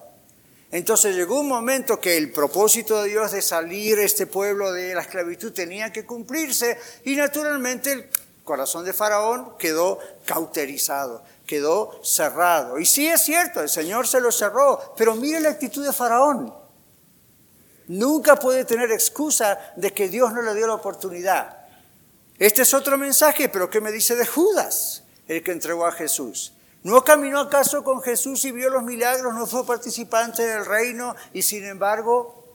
[0.71, 5.01] Entonces llegó un momento que el propósito de Dios de salir este pueblo de la
[5.01, 8.09] esclavitud tenía que cumplirse y naturalmente el
[8.43, 12.77] corazón de Faraón quedó cauterizado quedó cerrado.
[12.77, 16.53] Y sí es cierto, el Señor se lo cerró, pero mire la actitud de Faraón.
[17.87, 21.57] Nunca puede tener excusa de que Dios no le dio la oportunidad.
[22.37, 26.53] Este es otro mensaje, pero ¿qué me dice de Judas, el que entregó a Jesús?
[26.83, 29.33] ¿No caminó acaso con Jesús y vio los milagros?
[29.33, 32.45] ¿No fue participante del reino y sin embargo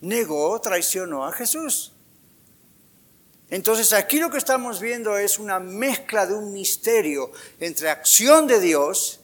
[0.00, 1.92] negó, traicionó a Jesús?
[3.50, 8.58] Entonces aquí lo que estamos viendo es una mezcla de un misterio entre acción de
[8.58, 9.20] Dios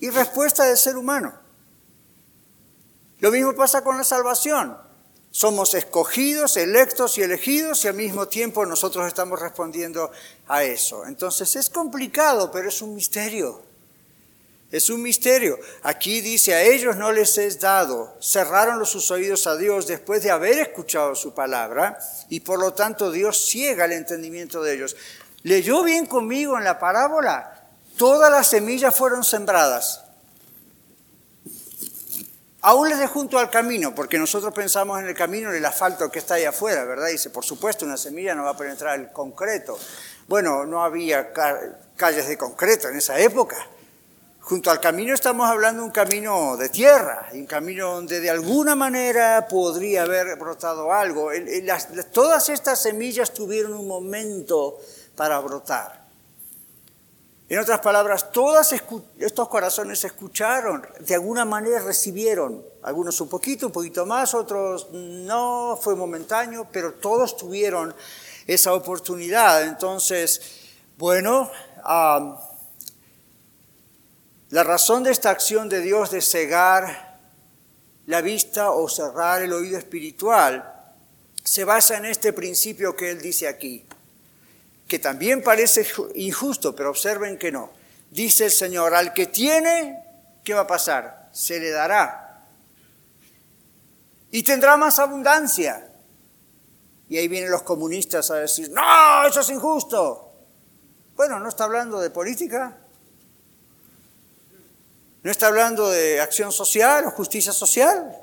[0.00, 1.32] y respuesta del ser humano.
[3.20, 4.76] Lo mismo pasa con la salvación.
[5.36, 10.10] Somos escogidos, electos y elegidos y al mismo tiempo nosotros estamos respondiendo
[10.48, 11.04] a eso.
[11.04, 13.60] Entonces es complicado, pero es un misterio.
[14.70, 15.58] Es un misterio.
[15.82, 18.16] Aquí dice, a ellos no les es dado.
[18.18, 21.98] Cerraron sus oídos a Dios después de haber escuchado su palabra
[22.30, 24.96] y por lo tanto Dios ciega el entendimiento de ellos.
[25.42, 27.68] ¿Leyó bien conmigo en la parábola?
[27.98, 30.05] Todas las semillas fueron sembradas.
[32.68, 36.10] Aún les de junto al camino, porque nosotros pensamos en el camino, en el asfalto
[36.10, 37.06] que está ahí afuera, ¿verdad?
[37.06, 39.78] Dice, por supuesto, una semilla no va a penetrar el concreto.
[40.26, 41.32] Bueno, no había
[41.94, 43.56] calles de concreto en esa época.
[44.40, 48.74] Junto al camino estamos hablando de un camino de tierra, un camino donde de alguna
[48.74, 51.30] manera podría haber brotado algo.
[52.10, 54.80] todas estas semillas tuvieron un momento
[55.14, 56.05] para brotar.
[57.48, 58.74] En otras palabras, todos
[59.18, 65.78] estos corazones escucharon, de alguna manera recibieron, algunos un poquito, un poquito más, otros no,
[65.80, 67.94] fue momentáneo, pero todos tuvieron
[68.48, 69.62] esa oportunidad.
[69.62, 70.40] Entonces,
[70.98, 71.48] bueno,
[74.50, 77.20] la razón de esta acción de Dios de cegar
[78.06, 80.72] la vista o cerrar el oído espiritual
[81.44, 83.85] se basa en este principio que él dice aquí,
[84.88, 87.70] que también parece injusto, pero observen que no.
[88.10, 90.02] Dice el Señor, al que tiene,
[90.44, 91.28] ¿qué va a pasar?
[91.32, 92.46] Se le dará.
[94.30, 95.88] Y tendrá más abundancia.
[97.08, 100.32] Y ahí vienen los comunistas a decir, no, eso es injusto.
[101.16, 102.76] Bueno, ¿no está hablando de política?
[105.22, 108.16] No está hablando de acción social o justicia social.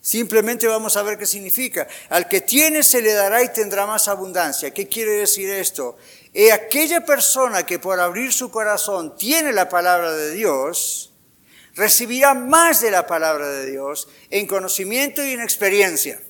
[0.00, 1.86] Simplemente vamos a ver qué significa.
[2.08, 4.72] Al que tiene se le dará y tendrá más abundancia.
[4.72, 5.98] ¿Qué quiere decir esto?
[6.32, 11.12] Y aquella persona que por abrir su corazón tiene la palabra de Dios,
[11.74, 16.20] recibirá más de la palabra de Dios en conocimiento y en experiencia.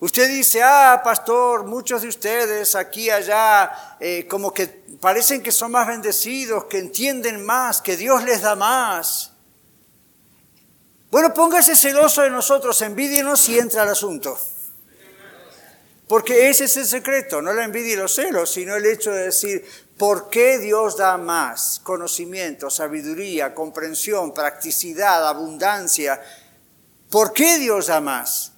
[0.00, 4.66] Usted dice, ah, pastor, muchos de ustedes aquí, allá, eh, como que
[4.98, 9.29] parecen que son más bendecidos, que entienden más, que Dios les da más.
[11.10, 14.38] Bueno, póngase celoso de nosotros, envidienos y entra al asunto.
[16.06, 19.26] Porque ese es el secreto, no la envidia y los celos, sino el hecho de
[19.26, 19.64] decir,
[19.96, 21.80] ¿por qué Dios da más?
[21.82, 26.20] Conocimiento, sabiduría, comprensión, practicidad, abundancia.
[27.10, 28.49] ¿Por qué Dios da más?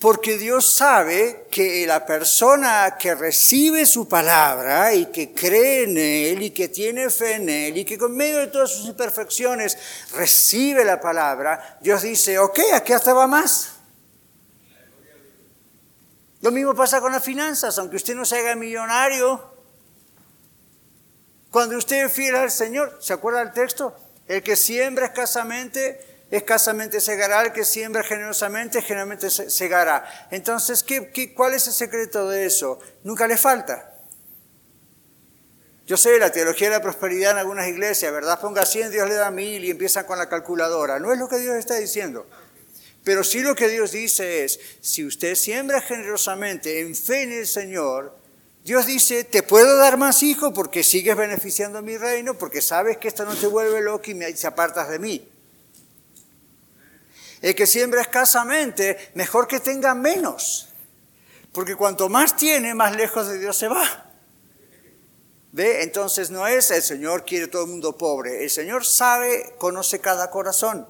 [0.00, 6.42] Porque Dios sabe que la persona que recibe su palabra y que cree en Él
[6.42, 9.76] y que tiene fe en Él y que con medio de todas sus imperfecciones
[10.14, 13.72] recibe la palabra, Dios dice, ok, aquí hasta va más.
[16.40, 19.52] Lo mismo pasa con las finanzas, aunque usted no se haga millonario,
[21.50, 23.94] cuando usted es fiel al Señor, ¿se acuerda del texto?
[24.26, 30.28] El que siembra escasamente escasamente segará, el que siembra generosamente, generosamente segará.
[30.30, 32.78] Entonces, ¿qué, cuál es el secreto de eso?
[33.04, 33.86] Nunca le falta.
[35.86, 38.40] Yo sé la teología de la prosperidad en algunas iglesias, ¿verdad?
[38.40, 41.00] Ponga 100, Dios le da mil y empiezan con la calculadora.
[41.00, 42.26] No es lo que Dios está diciendo.
[43.02, 47.46] Pero sí lo que Dios dice es, si usted siembra generosamente en fe en el
[47.46, 48.14] Señor,
[48.62, 53.08] Dios dice, te puedo dar más hijos porque sigues beneficiando mi reino, porque sabes que
[53.08, 55.29] esto no te vuelve loco y me, apartas de mí.
[57.40, 60.68] El que siembra escasamente, mejor que tenga menos,
[61.52, 64.06] porque cuanto más tiene, más lejos de Dios se va.
[65.52, 65.82] ¿Ve?
[65.82, 70.30] Entonces no es el Señor quiere todo el mundo pobre, el Señor sabe, conoce cada
[70.30, 70.86] corazón.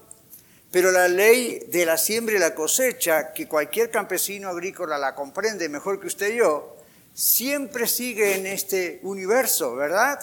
[0.71, 5.67] Pero la ley de la siembra y la cosecha, que cualquier campesino agrícola la comprende
[5.67, 6.77] mejor que usted y yo,
[7.13, 10.19] siempre sigue en este universo, ¿verdad?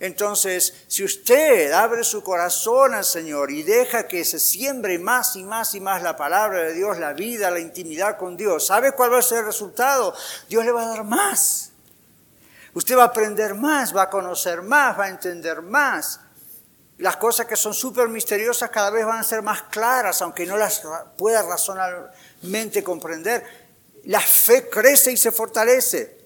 [0.00, 5.42] Entonces, si usted abre su corazón al Señor y deja que se siembre más y
[5.42, 9.12] más y más la palabra de Dios, la vida, la intimidad con Dios, ¿sabe cuál
[9.12, 10.14] va a ser el resultado?
[10.48, 11.72] Dios le va a dar más.
[12.74, 16.20] Usted va a aprender más, va a conocer más, va a entender más.
[16.98, 20.56] Las cosas que son súper misteriosas cada vez van a ser más claras, aunque no
[20.56, 20.82] las
[21.16, 23.44] pueda razonablemente comprender.
[24.04, 26.17] La fe crece y se fortalece.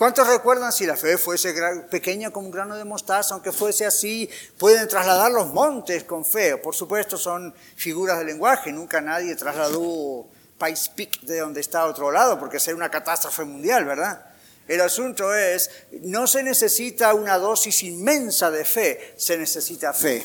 [0.00, 1.52] ¿Cuántos recuerdan si la fe fuese
[1.90, 6.56] pequeña como un grano de mostaza, aunque fuese así, pueden trasladar los montes con fe?
[6.56, 10.26] Por supuesto son figuras de lenguaje, nunca nadie trasladó
[10.56, 14.24] País Peak de donde está a otro lado, porque sería una catástrofe mundial, ¿verdad?
[14.66, 15.70] El asunto es,
[16.00, 20.24] no se necesita una dosis inmensa de fe, se necesita fe.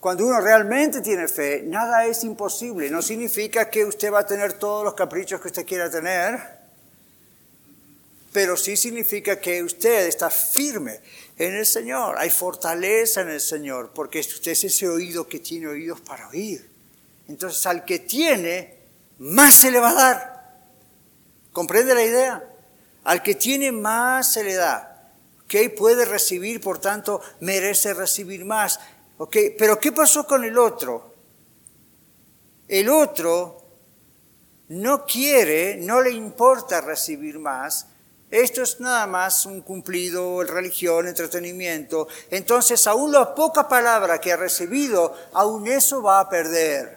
[0.00, 2.88] Cuando uno realmente tiene fe, nada es imposible.
[2.88, 6.55] No significa que usted va a tener todos los caprichos que usted quiera tener,
[8.36, 11.00] pero sí significa que usted está firme
[11.38, 12.16] en el Señor.
[12.18, 16.68] Hay fortaleza en el Señor, porque usted es ese oído que tiene oídos para oír.
[17.28, 18.74] Entonces al que tiene,
[19.20, 20.58] más se le va a dar.
[21.50, 22.44] ¿Comprende la idea?
[23.04, 25.10] Al que tiene, más se le da.
[25.44, 25.54] ¿Ok?
[25.74, 28.78] Puede recibir, por tanto, merece recibir más.
[29.16, 29.34] ¿Ok?
[29.56, 31.14] Pero ¿qué pasó con el otro?
[32.68, 33.64] El otro
[34.68, 37.86] no quiere, no le importa recibir más,
[38.30, 42.08] esto es nada más un cumplido, religión, entretenimiento.
[42.30, 46.96] Entonces, aún la poca palabra que ha recibido, aún eso va a perder.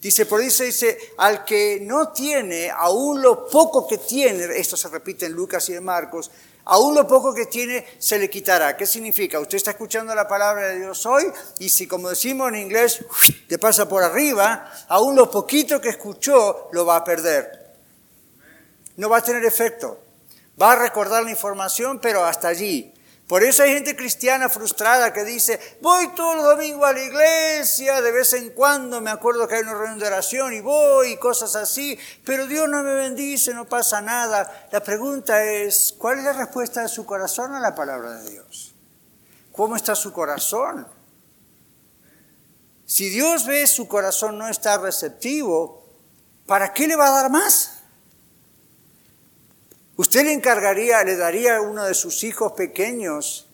[0.00, 4.88] Dice, por eso dice, al que no tiene, aún lo poco que tiene, esto se
[4.88, 6.30] repite en Lucas y en Marcos,
[6.64, 8.78] aún lo poco que tiene se le quitará.
[8.78, 9.38] ¿Qué significa?
[9.38, 13.04] Usted está escuchando la palabra de Dios hoy y si como decimos en inglés,
[13.46, 17.69] te pasa por arriba, aún lo poquito que escuchó lo va a perder
[19.00, 19.98] no va a tener efecto.
[20.60, 22.92] Va a recordar la información, pero hasta allí.
[23.26, 28.02] Por eso hay gente cristiana frustrada que dice, voy todos los domingos a la iglesia,
[28.02, 31.16] de vez en cuando me acuerdo que hay una reunión de oración y voy y
[31.16, 34.68] cosas así, pero Dios no me bendice, no pasa nada.
[34.70, 38.74] La pregunta es, ¿cuál es la respuesta de su corazón a la palabra de Dios?
[39.52, 40.86] ¿Cómo está su corazón?
[42.84, 45.86] Si Dios ve su corazón no está receptivo,
[46.44, 47.79] ¿para qué le va a dar más?
[50.00, 53.50] Usted le encargaría, le daría a uno de sus hijos pequeños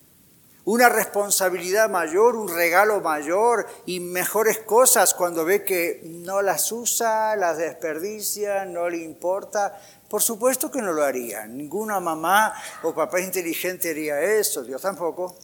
[0.65, 7.35] una responsabilidad mayor, un regalo mayor y mejores cosas cuando ve que no las usa,
[7.35, 9.77] las desperdicia, no le importa.
[10.09, 11.49] Por supuesto que no lo haría.
[11.49, 15.37] Ninguna mamá o papá inteligente haría eso, Dios tampoco.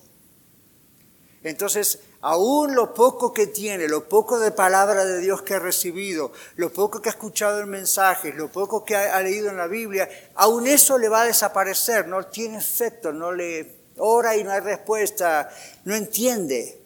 [1.43, 6.33] Entonces, aún lo poco que tiene, lo poco de palabra de Dios que ha recibido,
[6.57, 10.09] lo poco que ha escuchado en mensajes, lo poco que ha, leído en la Biblia,
[10.37, 14.61] aún eso le va a desaparecer, no tiene efecto, no le ora y no hay
[14.61, 15.51] respuesta,
[15.85, 16.79] no entiende.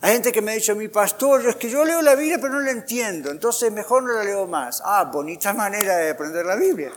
[0.00, 2.54] Hay gente que me ha dicho, mi pastor, es que yo leo la Biblia pero
[2.54, 4.82] no la entiendo, entonces mejor no la leo más.
[4.84, 6.92] Ah, bonita manera de aprender la Biblia.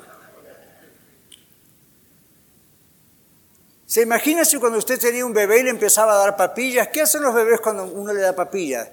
[3.92, 6.88] ¿Se imagina si cuando usted tenía un bebé y le empezaba a dar papillas?
[6.88, 8.88] ¿Qué hacen los bebés cuando uno le da papillas?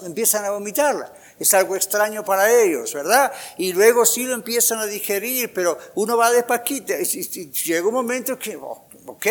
[0.00, 1.12] Empiezan a vomitarla.
[1.38, 3.30] Es algo extraño para ellos, ¿verdad?
[3.58, 6.94] Y luego sí lo empiezan a digerir, pero uno va despaquito.
[6.94, 9.26] Llega un momento que, oh, ok,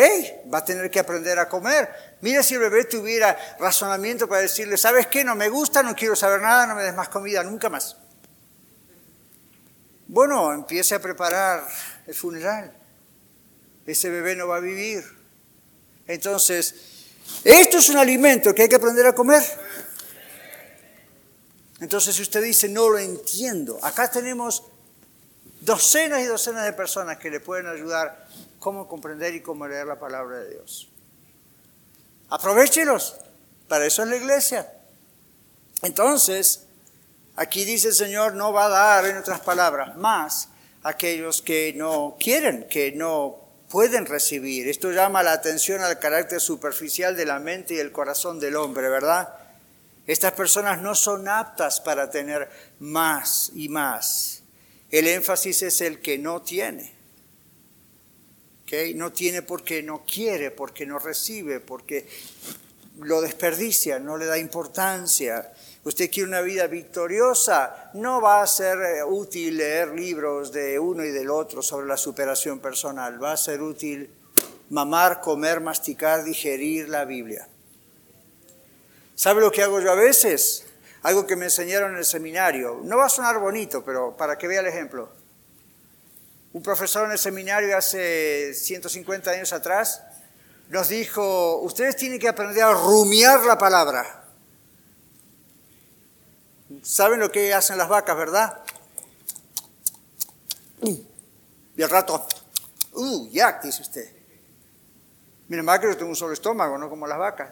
[0.54, 1.90] va a tener que aprender a comer.
[2.20, 5.24] Mira si el bebé tuviera razonamiento para decirle, ¿sabes qué?
[5.24, 7.96] No me gusta, no quiero saber nada, no me des más comida, nunca más.
[10.06, 11.66] Bueno, empiece a preparar
[12.06, 12.77] el funeral
[13.92, 15.04] ese bebé no va a vivir.
[16.06, 16.74] Entonces,
[17.44, 19.42] esto es un alimento que hay que aprender a comer.
[21.80, 24.64] Entonces, si usted dice, no lo entiendo, acá tenemos
[25.60, 28.26] docenas y docenas de personas que le pueden ayudar
[28.58, 30.88] cómo comprender y cómo leer la palabra de Dios.
[32.30, 33.16] Aprovechelos,
[33.68, 34.72] para eso es la iglesia.
[35.82, 36.64] Entonces,
[37.36, 40.48] aquí dice el Señor, no va a dar, en otras palabras, más
[40.82, 44.68] aquellos que no quieren, que no pueden recibir.
[44.68, 48.88] Esto llama la atención al carácter superficial de la mente y el corazón del hombre,
[48.88, 49.28] ¿verdad?
[50.06, 52.48] Estas personas no son aptas para tener
[52.78, 54.42] más y más.
[54.90, 56.94] El énfasis es el que no tiene.
[58.62, 58.94] ¿Okay?
[58.94, 62.08] No tiene porque no quiere, porque no recibe, porque
[63.00, 65.52] lo desperdicia, no le da importancia.
[65.84, 71.04] Usted quiere una vida victoriosa, no va a ser eh, útil leer libros de uno
[71.04, 74.10] y del otro sobre la superación personal, va a ser útil
[74.70, 77.48] mamar, comer, masticar, digerir la Biblia.
[79.14, 80.66] ¿Sabe lo que hago yo a veces?
[81.02, 82.80] Algo que me enseñaron en el seminario.
[82.84, 85.08] No va a sonar bonito, pero para que vea el ejemplo.
[86.52, 90.02] Un profesor en el seminario hace 150 años atrás
[90.68, 94.27] nos dijo, ustedes tienen que aprender a rumiar la palabra.
[96.88, 98.62] ¿Saben lo que hacen las vacas, verdad?
[101.76, 102.26] Y al rato,
[102.94, 104.10] uh, ya, dice usted.
[105.48, 107.50] Mira, más que yo tengo un solo estómago, no como las vacas.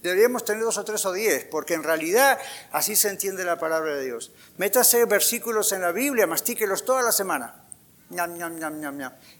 [0.00, 2.38] Deberíamos tener dos o tres o diez, porque en realidad
[2.72, 4.32] así se entiende la palabra de Dios.
[4.56, 7.66] Métase versículos en la Biblia, mastíquelos toda la semana.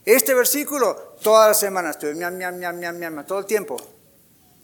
[0.05, 2.19] Este versículo, toda la semana estoy,
[3.27, 3.94] todo el tiempo.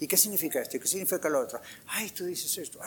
[0.00, 0.78] ¿Y qué significa esto?
[0.78, 1.60] ¿Y qué significa lo otro?
[1.88, 2.80] Ay, tú dices esto.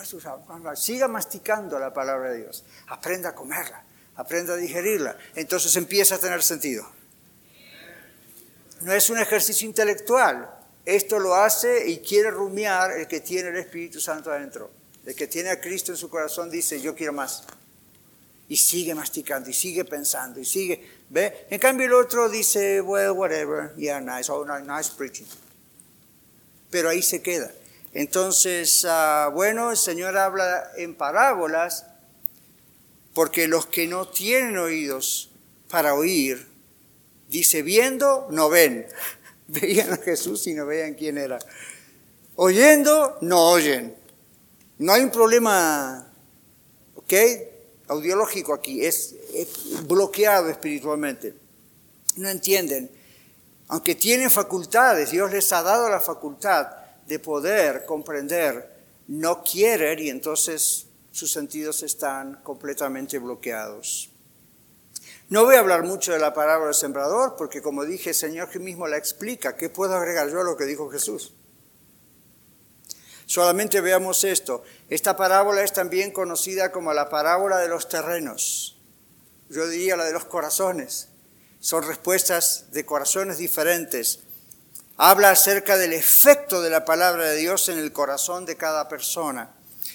[0.74, 2.64] Siga masticando la palabra de Dios.
[2.88, 3.84] Aprenda a comerla.
[4.16, 5.16] Aprenda a digerirla.
[5.36, 6.84] Entonces empieza a tener sentido.
[8.80, 10.50] No es un ejercicio intelectual.
[10.84, 14.72] Esto lo hace y quiere rumiar el que tiene el Espíritu Santo adentro.
[15.06, 17.44] El que tiene a Cristo en su corazón dice, yo quiero más.
[18.48, 20.84] Y sigue masticando, y sigue pensando, y sigue.
[21.08, 21.46] ¿Ve?
[21.48, 25.26] En cambio el otro dice, well, whatever, yeah, nice, oh, nice preaching
[26.74, 27.52] pero ahí se queda.
[27.92, 31.86] Entonces, ah, bueno, el Señor habla en parábolas
[33.12, 35.30] porque los que no tienen oídos
[35.70, 36.48] para oír,
[37.28, 38.88] dice, viendo, no ven.
[39.46, 41.38] Veían a Jesús y no veían quién era.
[42.34, 43.94] Oyendo, no oyen.
[44.78, 46.12] No hay un problema,
[46.96, 47.12] ¿ok?
[47.86, 49.14] Audiológico aquí, es
[49.86, 51.34] bloqueado espiritualmente.
[52.16, 52.90] No entienden
[53.74, 56.68] aunque tienen facultades, Dios les ha dado la facultad
[57.08, 58.72] de poder comprender,
[59.08, 64.12] no quieren y entonces sus sentidos están completamente bloqueados.
[65.28, 68.56] No voy a hablar mucho de la parábola del sembrador porque como dije, el Señor
[68.60, 69.56] mismo la explica.
[69.56, 71.34] ¿Qué puedo agregar yo a lo que dijo Jesús?
[73.26, 74.62] Solamente veamos esto.
[74.88, 78.80] Esta parábola es también conocida como la parábola de los terrenos.
[79.48, 81.08] Yo diría la de los corazones
[81.64, 84.18] son respuestas de corazones diferentes.
[84.98, 89.50] Habla acerca del efecto de la palabra de Dios en el corazón de cada persona.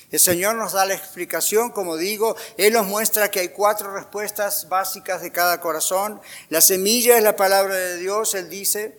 [0.10, 4.68] El Señor nos da la explicación, como digo, Él nos muestra que hay cuatro respuestas
[4.68, 6.20] básicas de cada corazón.
[6.50, 8.98] La semilla es la palabra de Dios, Él dice.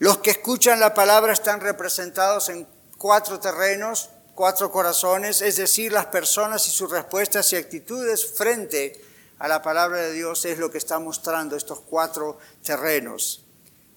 [0.00, 2.66] Los que escuchan la palabra están representados en
[2.98, 9.05] cuatro terrenos, cuatro corazones, es decir, las personas y sus respuestas y actitudes frente
[9.38, 13.44] a la palabra de Dios es lo que está mostrando estos cuatro terrenos.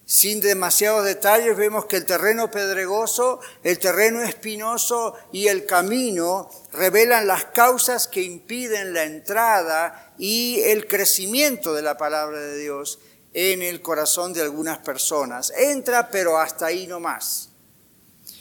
[0.06, 7.28] Sin demasiados detalles vemos que el terreno pedregoso, el terreno espinoso y el camino revelan
[7.28, 13.00] las causas que impiden la entrada y el crecimiento de la palabra de Dios
[13.34, 15.54] en el corazón de algunas personas.
[15.56, 17.50] Entra, pero hasta ahí no más.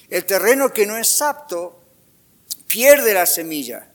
[0.08, 1.82] El terreno que no es apto
[2.66, 3.90] pierde la semilla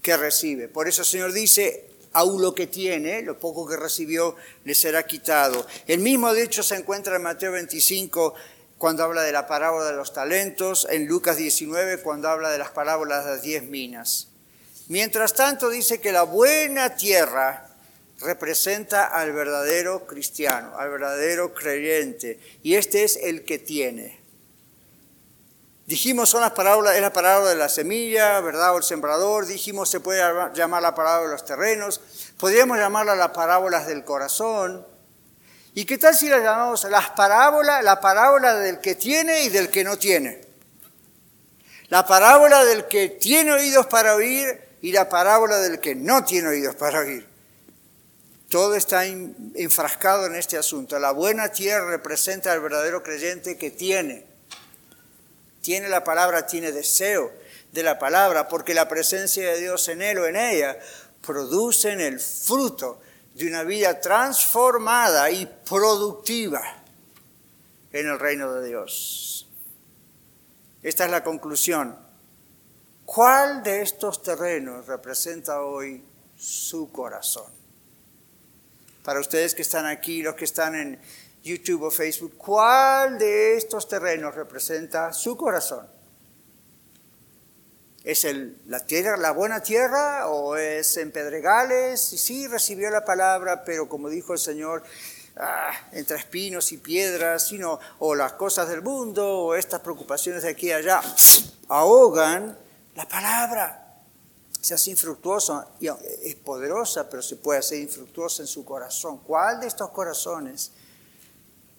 [0.00, 0.68] que recibe.
[0.68, 1.87] Por eso el Señor dice,
[2.18, 5.64] aún lo que tiene, lo poco que recibió, le será quitado.
[5.86, 8.34] El mismo de hecho se encuentra en Mateo 25
[8.76, 12.70] cuando habla de la parábola de los talentos, en Lucas 19 cuando habla de las
[12.70, 14.28] parábolas de las diez minas.
[14.88, 17.68] Mientras tanto dice que la buena tierra
[18.20, 24.17] representa al verdadero cristiano, al verdadero creyente, y este es el que tiene.
[25.88, 28.74] Dijimos, son las parábolas, es la parábola de la semilla, ¿verdad?
[28.74, 29.46] O el sembrador.
[29.46, 30.20] Dijimos, se puede
[30.52, 32.02] llamar la parábola de los terrenos.
[32.36, 34.86] Podríamos llamarla las parábolas del corazón.
[35.72, 39.70] ¿Y qué tal si la llamamos las parábolas, la parábola del que tiene y del
[39.70, 40.42] que no tiene?
[41.88, 46.48] La parábola del que tiene oídos para oír y la parábola del que no tiene
[46.48, 47.26] oídos para oír.
[48.50, 50.98] Todo está enfrascado en este asunto.
[50.98, 54.27] La buena tierra representa al verdadero creyente que tiene
[55.60, 57.32] tiene la palabra, tiene deseo
[57.72, 60.78] de la palabra, porque la presencia de Dios en él o en ella
[61.20, 63.00] producen el fruto
[63.34, 66.62] de una vida transformada y productiva
[67.92, 69.48] en el reino de Dios.
[70.82, 71.98] Esta es la conclusión.
[73.04, 76.02] ¿Cuál de estos terrenos representa hoy
[76.36, 77.58] su corazón?
[79.08, 81.00] para ustedes que están aquí, los que están en
[81.48, 85.98] YouTube o Facebook, ¿cuál de estos terrenos representa su corazón?
[88.04, 88.26] ¿Es
[88.66, 92.00] la, tierra, la buena tierra o es en pedregales?
[92.00, 94.82] Sí, recibió la palabra, pero como dijo el Señor,
[95.36, 100.50] ah, entre espinos y piedras, sino, o las cosas del mundo, o estas preocupaciones de
[100.50, 101.02] aquí y allá,
[101.68, 102.56] ahogan
[102.94, 103.84] la palabra.
[104.60, 105.68] Se hace infructuosa,
[106.22, 109.18] es poderosa, pero se puede hacer infructuosa en su corazón.
[109.18, 110.72] ¿Cuál de estos corazones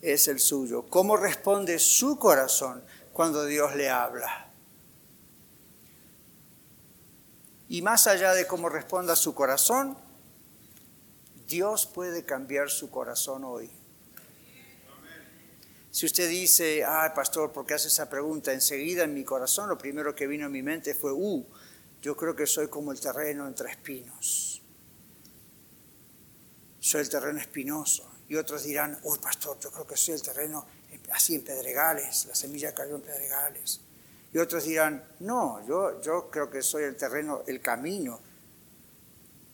[0.02, 0.86] es el suyo?
[0.90, 2.84] ¿Cómo responde su corazón
[3.14, 4.50] cuando Dios le habla?
[7.68, 9.96] Y más allá de cómo responda su corazón,
[11.48, 13.70] Dios puede cambiar su corazón hoy.
[15.92, 18.54] Si usted dice, ah, pastor, ¿por qué hace esa pregunta?
[18.54, 21.46] Enseguida en mi corazón lo primero que vino a mi mente fue, uh,
[22.02, 24.62] yo creo que soy como el terreno entre espinos.
[26.80, 28.09] Soy el terreno espinoso.
[28.30, 30.66] Y otros dirán, uy, pastor, yo creo que soy el terreno
[31.12, 33.82] así en pedregales, la semilla cayó en pedregales.
[34.32, 38.20] Y otros dirán, no, yo, yo creo que soy el terreno, el camino,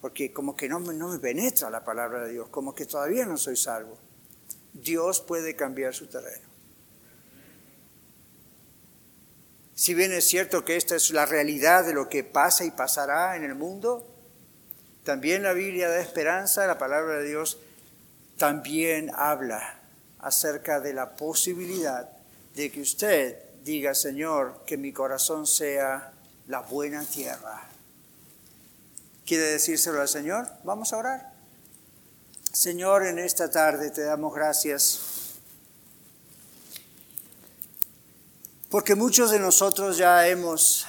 [0.01, 3.37] porque como que no, no me penetra la palabra de Dios, como que todavía no
[3.37, 3.97] soy salvo.
[4.73, 6.45] Dios puede cambiar su terreno.
[9.73, 13.35] Si bien es cierto que esta es la realidad de lo que pasa y pasará
[13.37, 14.05] en el mundo,
[15.03, 17.59] también la Biblia da esperanza, la palabra de Dios
[18.37, 19.79] también habla
[20.19, 22.09] acerca de la posibilidad
[22.55, 26.11] de que usted diga, Señor, que mi corazón sea
[26.47, 27.63] la buena tierra.
[29.25, 30.47] ¿Quiere decírselo al Señor?
[30.63, 31.33] Vamos a orar.
[32.51, 35.15] Señor, en esta tarde te damos gracias
[38.75, 40.85] Porque muchos de nosotros ya hemos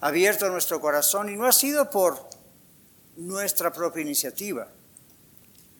[0.00, 2.28] abierto nuestro corazón y no ha sido por
[3.16, 4.68] nuestra propia iniciativa.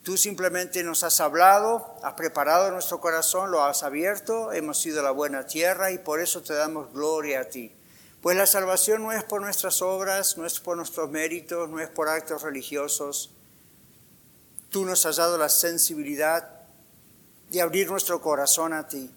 [0.03, 5.11] Tú simplemente nos has hablado, has preparado nuestro corazón, lo has abierto, hemos sido la
[5.11, 7.71] buena tierra y por eso te damos gloria a ti.
[8.19, 11.89] Pues la salvación no es por nuestras obras, no es por nuestros méritos, no es
[11.89, 13.31] por actos religiosos.
[14.71, 16.49] Tú nos has dado la sensibilidad
[17.49, 19.11] de abrir nuestro corazón a ti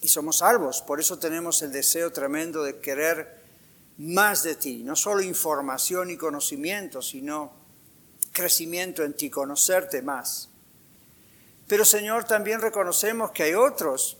[0.00, 0.82] y somos salvos.
[0.82, 3.42] Por eso tenemos el deseo tremendo de querer
[3.98, 7.61] más de ti, no solo información y conocimiento, sino
[8.32, 10.48] crecimiento en ti, conocerte más.
[11.68, 14.16] Pero Señor, también reconocemos que hay otros,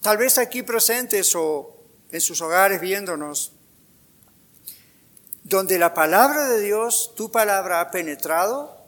[0.00, 1.76] tal vez aquí presentes o
[2.10, 3.52] en sus hogares viéndonos,
[5.44, 8.82] donde la palabra de Dios, tu palabra ha penetrado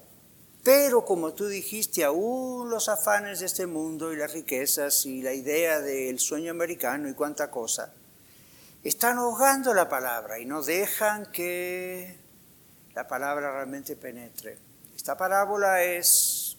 [0.64, 5.34] pero como tú dijiste, aún los afanes de este mundo y las riquezas y la
[5.34, 7.92] idea del sueño americano y cuánta cosa,
[8.82, 12.18] están ahogando la palabra y no dejan que
[12.94, 14.58] la palabra realmente penetre.
[14.94, 16.56] Esta parábola es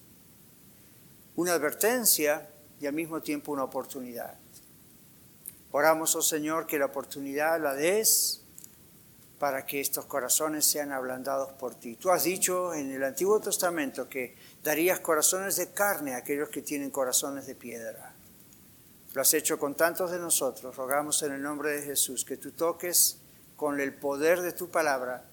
[1.36, 4.38] una advertencia y al mismo tiempo una oportunidad.
[5.72, 8.42] Oramos, oh Señor, que la oportunidad la des
[9.40, 11.98] para que estos corazones sean ablandados por ti.
[11.98, 16.62] Tú has dicho en el Antiguo Testamento que darías corazones de carne a aquellos que
[16.62, 18.14] tienen corazones de piedra.
[19.14, 20.76] Lo has hecho con tantos de nosotros.
[20.76, 23.20] Rogamos en el nombre de Jesús que tú toques
[23.56, 25.26] con el poder de tu palabra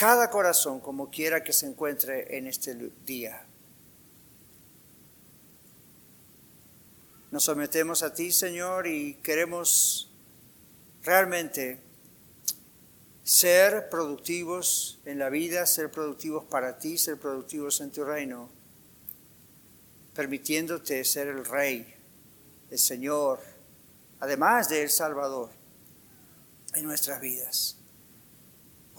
[0.00, 2.74] cada corazón como quiera que se encuentre en este
[3.04, 3.44] día.
[7.30, 10.10] Nos sometemos a ti, Señor, y queremos
[11.02, 11.80] realmente
[13.24, 18.48] ser productivos en la vida, ser productivos para ti, ser productivos en tu reino,
[20.14, 21.94] permitiéndote ser el Rey,
[22.70, 23.38] el Señor,
[24.18, 25.50] además de el Salvador
[26.72, 27.79] en nuestras vidas.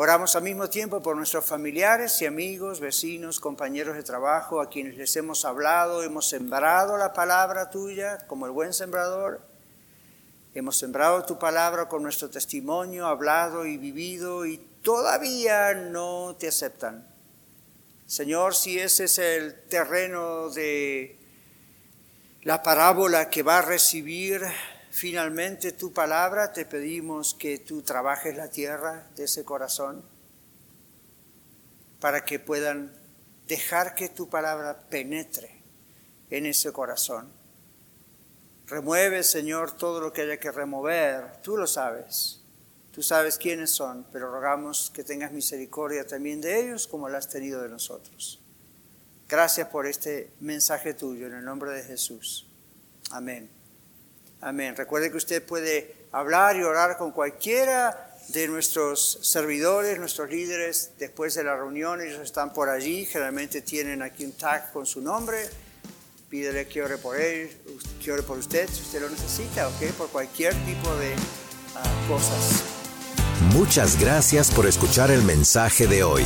[0.03, 4.97] Oramos al mismo tiempo por nuestros familiares y amigos, vecinos, compañeros de trabajo, a quienes
[4.97, 9.41] les hemos hablado, hemos sembrado la palabra tuya como el buen sembrador
[10.55, 17.07] Hemos sembrado tu palabra con nuestro testimonio, hablado y vivido y todavía no te aceptan.
[18.07, 21.15] Señor, si ese es el terreno de
[22.41, 24.41] la parábola que va a recibir
[24.91, 30.03] finalmente tu palabra, te pedimos que tú trabajes la tierra de ese corazón
[31.99, 32.93] para que puedan
[33.47, 35.61] dejar que tu palabra penetre
[36.29, 37.41] en ese corazón
[38.71, 41.41] Remueve, Señor, todo lo que haya que remover.
[41.41, 42.39] Tú lo sabes.
[42.93, 47.27] Tú sabes quiénes son, pero rogamos que tengas misericordia también de ellos como la has
[47.27, 48.39] tenido de nosotros.
[49.27, 52.47] Gracias por este mensaje tuyo en el nombre de Jesús.
[53.11, 53.60] Amén.
[54.41, 54.75] Amén.
[54.75, 61.35] Recuerde que usted puede hablar y orar con cualquiera de nuestros servidores, nuestros líderes, después
[61.35, 65.37] de la reunión, ellos están por allí, generalmente tienen aquí un tag con su nombre,
[66.29, 67.51] pídele que ore por él,
[68.01, 69.91] que ore por usted, si usted lo necesita, ¿ok?
[69.97, 72.63] Por cualquier tipo de uh, cosas.
[73.53, 76.23] Muchas gracias por escuchar el mensaje de hoy.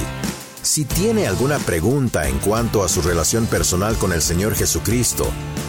[0.61, 5.31] Si tiene alguna pregunta en cuanto a su relación personal con el Señor Jesucristo